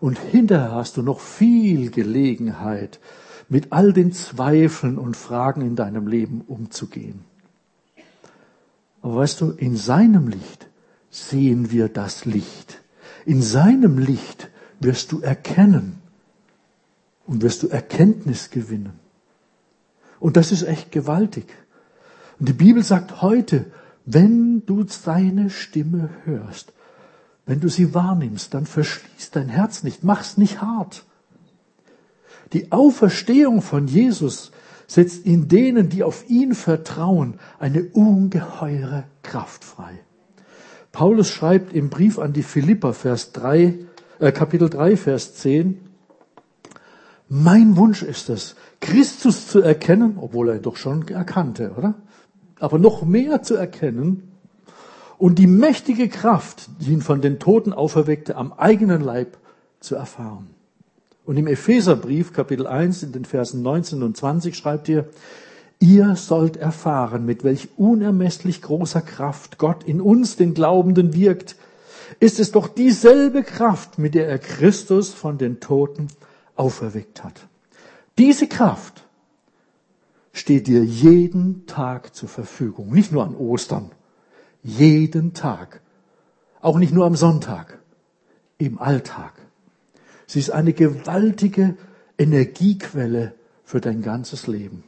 Und 0.00 0.18
hinterher 0.18 0.72
hast 0.72 0.96
du 0.96 1.02
noch 1.02 1.20
viel 1.20 1.90
Gelegenheit, 1.90 3.00
mit 3.48 3.72
all 3.72 3.92
den 3.92 4.12
Zweifeln 4.12 4.98
und 4.98 5.16
Fragen 5.16 5.62
in 5.62 5.76
deinem 5.76 6.06
Leben 6.06 6.42
umzugehen. 6.42 7.24
Aber 9.02 9.16
weißt 9.16 9.40
du, 9.40 9.50
in 9.50 9.76
seinem 9.76 10.28
Licht 10.28 10.68
sehen 11.10 11.70
wir 11.70 11.88
das 11.88 12.24
Licht. 12.24 12.80
In 13.26 13.42
seinem 13.42 13.98
Licht 13.98 14.48
wirst 14.80 15.12
du 15.12 15.20
erkennen 15.20 15.98
und 17.26 17.42
wirst 17.42 17.62
du 17.62 17.68
Erkenntnis 17.68 18.50
gewinnen. 18.50 18.98
Und 20.20 20.36
das 20.36 20.52
ist 20.52 20.62
echt 20.62 20.92
gewaltig. 20.92 21.46
Und 22.38 22.48
die 22.48 22.52
Bibel 22.54 22.82
sagt 22.82 23.22
heute, 23.22 23.66
wenn 24.04 24.64
du 24.66 24.84
seine 24.86 25.50
Stimme 25.50 26.10
hörst, 26.24 26.72
wenn 27.46 27.60
du 27.60 27.68
sie 27.68 27.94
wahrnimmst, 27.94 28.54
dann 28.54 28.66
verschließ 28.66 29.30
dein 29.32 29.48
Herz 29.48 29.82
nicht, 29.82 30.04
mach's 30.04 30.36
nicht 30.36 30.60
hart. 30.60 31.04
Die 32.52 32.70
Auferstehung 32.70 33.62
von 33.62 33.86
Jesus 33.86 34.52
setzt 34.86 35.24
in 35.24 35.48
denen, 35.48 35.88
die 35.88 36.02
auf 36.02 36.28
ihn 36.28 36.54
vertrauen, 36.54 37.34
eine 37.58 37.84
ungeheure 37.84 39.04
Kraft 39.22 39.64
frei. 39.64 40.00
Paulus 40.92 41.28
schreibt 41.28 41.72
im 41.72 41.88
Brief 41.88 42.18
an 42.18 42.34
die 42.34 42.42
Philipper, 42.42 42.92
Vers 42.92 43.32
3, 43.32 43.78
äh, 44.18 44.32
Kapitel 44.32 44.68
3, 44.68 44.96
Vers 44.98 45.34
10, 45.36 45.80
mein 47.28 47.78
Wunsch 47.78 48.02
ist 48.02 48.28
es, 48.28 48.56
Christus 48.80 49.48
zu 49.48 49.62
erkennen, 49.62 50.18
obwohl 50.20 50.50
er 50.50 50.56
ihn 50.56 50.62
doch 50.62 50.76
schon 50.76 51.08
erkannte, 51.08 51.72
oder? 51.78 51.94
Aber 52.60 52.78
noch 52.78 53.06
mehr 53.06 53.42
zu 53.42 53.54
erkennen 53.54 54.32
und 55.16 55.38
die 55.38 55.46
mächtige 55.46 56.10
Kraft, 56.10 56.68
die 56.80 56.92
ihn 56.92 57.00
von 57.00 57.22
den 57.22 57.38
Toten 57.38 57.72
auferweckte, 57.72 58.36
am 58.36 58.52
eigenen 58.52 59.00
Leib 59.00 59.38
zu 59.80 59.94
erfahren. 59.94 60.50
Und 61.24 61.36
im 61.36 61.46
Epheserbrief 61.46 62.32
Kapitel 62.32 62.66
1 62.66 63.02
in 63.04 63.12
den 63.12 63.24
Versen 63.24 63.62
19 63.62 64.02
und 64.02 64.16
20 64.16 64.56
schreibt 64.56 64.88
ihr, 64.88 65.08
ihr 65.78 66.16
sollt 66.16 66.56
erfahren, 66.56 67.24
mit 67.24 67.44
welch 67.44 67.68
unermesslich 67.76 68.62
großer 68.62 69.02
Kraft 69.02 69.58
Gott 69.58 69.84
in 69.84 70.00
uns, 70.00 70.36
den 70.36 70.54
Glaubenden, 70.54 71.14
wirkt. 71.14 71.56
Ist 72.18 72.40
es 72.40 72.52
doch 72.52 72.68
dieselbe 72.68 73.42
Kraft, 73.42 73.98
mit 73.98 74.14
der 74.14 74.28
er 74.28 74.38
Christus 74.38 75.10
von 75.10 75.38
den 75.38 75.60
Toten 75.60 76.08
auferweckt 76.56 77.24
hat. 77.24 77.46
Diese 78.18 78.46
Kraft 78.46 79.04
steht 80.32 80.66
dir 80.66 80.84
jeden 80.84 81.66
Tag 81.66 82.14
zur 82.14 82.28
Verfügung, 82.28 82.92
nicht 82.92 83.12
nur 83.12 83.24
an 83.24 83.34
Ostern, 83.34 83.90
jeden 84.62 85.34
Tag, 85.34 85.80
auch 86.60 86.78
nicht 86.78 86.92
nur 86.92 87.06
am 87.06 87.16
Sonntag, 87.16 87.78
im 88.58 88.78
Alltag. 88.78 89.32
Sie 90.32 90.38
ist 90.38 90.48
eine 90.48 90.72
gewaltige 90.72 91.76
Energiequelle 92.16 93.34
für 93.64 93.82
dein 93.82 94.00
ganzes 94.00 94.46
Leben. 94.46 94.82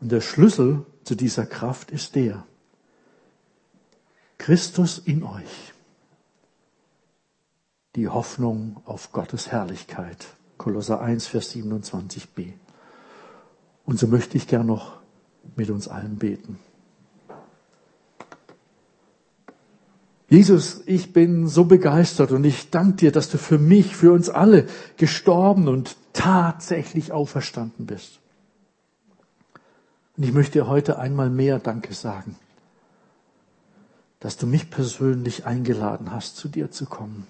Und 0.00 0.12
der 0.12 0.20
Schlüssel 0.20 0.86
zu 1.02 1.16
dieser 1.16 1.46
Kraft 1.46 1.90
ist 1.90 2.14
der, 2.14 2.46
Christus 4.38 4.98
in 4.98 5.24
euch. 5.24 5.72
Die 7.96 8.06
Hoffnung 8.06 8.80
auf 8.84 9.10
Gottes 9.10 9.50
Herrlichkeit. 9.50 10.24
Kolosser 10.58 11.00
1, 11.00 11.26
Vers 11.26 11.52
27b. 11.52 12.52
Und 13.84 13.98
so 13.98 14.06
möchte 14.06 14.36
ich 14.36 14.46
gern 14.46 14.66
noch 14.66 15.00
mit 15.56 15.70
uns 15.70 15.88
allen 15.88 16.18
beten. 16.18 16.60
Jesus, 20.28 20.82
ich 20.86 21.12
bin 21.12 21.48
so 21.48 21.64
begeistert 21.64 22.32
und 22.32 22.44
ich 22.44 22.70
danke 22.70 22.96
dir, 22.96 23.12
dass 23.12 23.28
du 23.28 23.38
für 23.38 23.58
mich, 23.58 23.94
für 23.94 24.12
uns 24.12 24.30
alle 24.30 24.66
gestorben 24.96 25.68
und 25.68 25.96
tatsächlich 26.12 27.12
auferstanden 27.12 27.86
bist. 27.86 28.20
Und 30.16 30.24
ich 30.24 30.32
möchte 30.32 30.60
dir 30.60 30.66
heute 30.66 30.98
einmal 30.98 31.28
mehr 31.28 31.58
Danke 31.58 31.92
sagen, 31.92 32.36
dass 34.20 34.36
du 34.36 34.46
mich 34.46 34.70
persönlich 34.70 35.44
eingeladen 35.44 36.10
hast, 36.10 36.36
zu 36.36 36.48
dir 36.48 36.70
zu 36.70 36.86
kommen, 36.86 37.26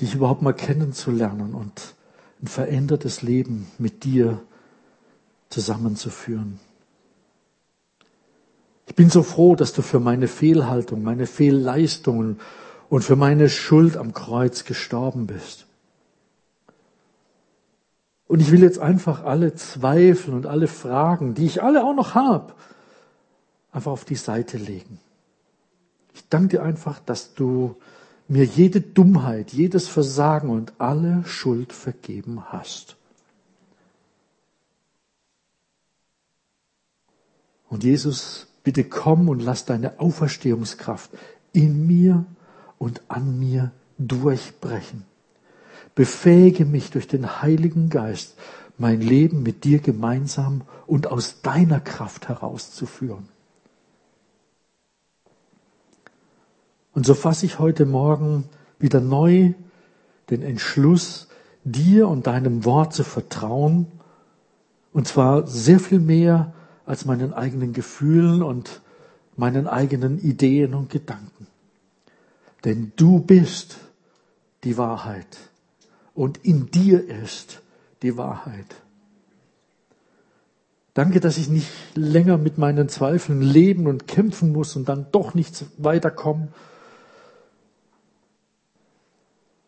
dich 0.00 0.14
überhaupt 0.14 0.42
mal 0.42 0.52
kennenzulernen 0.52 1.54
und 1.54 1.94
ein 2.40 2.46
verändertes 2.46 3.22
Leben 3.22 3.66
mit 3.78 4.04
dir 4.04 4.40
zusammenzuführen. 5.48 6.60
Ich 8.88 8.94
bin 8.94 9.10
so 9.10 9.22
froh, 9.22 9.54
dass 9.54 9.74
du 9.74 9.82
für 9.82 10.00
meine 10.00 10.28
Fehlhaltung, 10.28 11.02
meine 11.02 11.26
Fehlleistungen 11.26 12.40
und 12.88 13.02
für 13.02 13.16
meine 13.16 13.50
Schuld 13.50 13.98
am 13.98 14.14
Kreuz 14.14 14.64
gestorben 14.64 15.26
bist. 15.26 15.66
Und 18.26 18.40
ich 18.40 18.50
will 18.50 18.62
jetzt 18.62 18.78
einfach 18.78 19.24
alle 19.24 19.54
Zweifel 19.54 20.32
und 20.32 20.46
alle 20.46 20.68
Fragen, 20.68 21.34
die 21.34 21.44
ich 21.44 21.62
alle 21.62 21.84
auch 21.84 21.94
noch 21.94 22.14
habe, 22.14 22.54
einfach 23.72 23.92
auf 23.92 24.06
die 24.06 24.16
Seite 24.16 24.56
legen. 24.56 24.98
Ich 26.14 26.26
danke 26.30 26.56
dir 26.56 26.62
einfach, 26.62 26.98
dass 26.98 27.34
du 27.34 27.76
mir 28.26 28.44
jede 28.44 28.80
Dummheit, 28.80 29.52
jedes 29.52 29.86
Versagen 29.86 30.48
und 30.48 30.72
alle 30.78 31.24
Schuld 31.26 31.74
vergeben 31.74 32.42
hast. 32.50 32.96
Und 37.68 37.84
Jesus, 37.84 38.47
bitte 38.68 38.84
komm 38.84 39.30
und 39.30 39.40
lass 39.40 39.64
deine 39.64 39.98
Auferstehungskraft 39.98 41.10
in 41.54 41.86
mir 41.86 42.26
und 42.76 43.00
an 43.08 43.38
mir 43.38 43.72
durchbrechen. 43.96 45.04
Befähige 45.94 46.66
mich 46.66 46.90
durch 46.90 47.08
den 47.08 47.40
Heiligen 47.40 47.88
Geist, 47.88 48.36
mein 48.76 49.00
Leben 49.00 49.42
mit 49.42 49.64
dir 49.64 49.78
gemeinsam 49.78 50.64
und 50.86 51.06
aus 51.06 51.40
deiner 51.40 51.80
Kraft 51.80 52.28
herauszuführen. 52.28 53.30
Und 56.92 57.06
so 57.06 57.14
fasse 57.14 57.46
ich 57.46 57.58
heute 57.58 57.86
Morgen 57.86 58.50
wieder 58.78 59.00
neu 59.00 59.54
den 60.28 60.42
Entschluss, 60.42 61.28
dir 61.64 62.06
und 62.06 62.26
deinem 62.26 62.66
Wort 62.66 62.92
zu 62.92 63.02
vertrauen, 63.02 63.86
und 64.92 65.08
zwar 65.08 65.46
sehr 65.46 65.80
viel 65.80 66.00
mehr 66.00 66.52
als 66.88 67.04
meinen 67.04 67.34
eigenen 67.34 67.74
Gefühlen 67.74 68.42
und 68.42 68.80
meinen 69.36 69.66
eigenen 69.66 70.18
Ideen 70.18 70.74
und 70.74 70.88
Gedanken. 70.88 71.46
Denn 72.64 72.92
du 72.96 73.20
bist 73.20 73.76
die 74.64 74.78
Wahrheit 74.78 75.36
und 76.14 76.38
in 76.38 76.70
dir 76.70 77.06
ist 77.06 77.60
die 78.00 78.16
Wahrheit. 78.16 78.74
Danke, 80.94 81.20
dass 81.20 81.36
ich 81.36 81.50
nicht 81.50 81.68
länger 81.94 82.38
mit 82.38 82.56
meinen 82.56 82.88
Zweifeln 82.88 83.42
leben 83.42 83.86
und 83.86 84.08
kämpfen 84.08 84.50
muss 84.50 84.74
und 84.74 84.88
dann 84.88 85.08
doch 85.12 85.34
nicht 85.34 85.66
weiterkommen. 85.76 86.48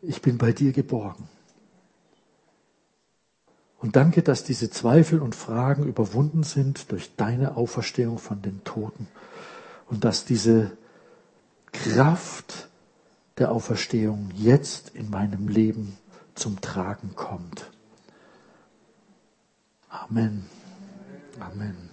Ich 0.00 0.22
bin 0.22 0.38
bei 0.38 0.52
dir 0.52 0.72
geborgen. 0.72 1.28
Und 3.80 3.96
danke, 3.96 4.22
dass 4.22 4.44
diese 4.44 4.70
Zweifel 4.70 5.20
und 5.20 5.34
Fragen 5.34 5.84
überwunden 5.84 6.42
sind 6.42 6.92
durch 6.92 7.16
deine 7.16 7.56
Auferstehung 7.56 8.18
von 8.18 8.42
den 8.42 8.62
Toten. 8.62 9.08
Und 9.88 10.04
dass 10.04 10.24
diese 10.24 10.72
Kraft 11.72 12.68
der 13.38 13.50
Auferstehung 13.50 14.30
jetzt 14.36 14.90
in 14.90 15.08
meinem 15.08 15.48
Leben 15.48 15.96
zum 16.34 16.60
Tragen 16.60 17.14
kommt. 17.16 17.70
Amen. 19.88 20.44
Amen. 21.40 21.89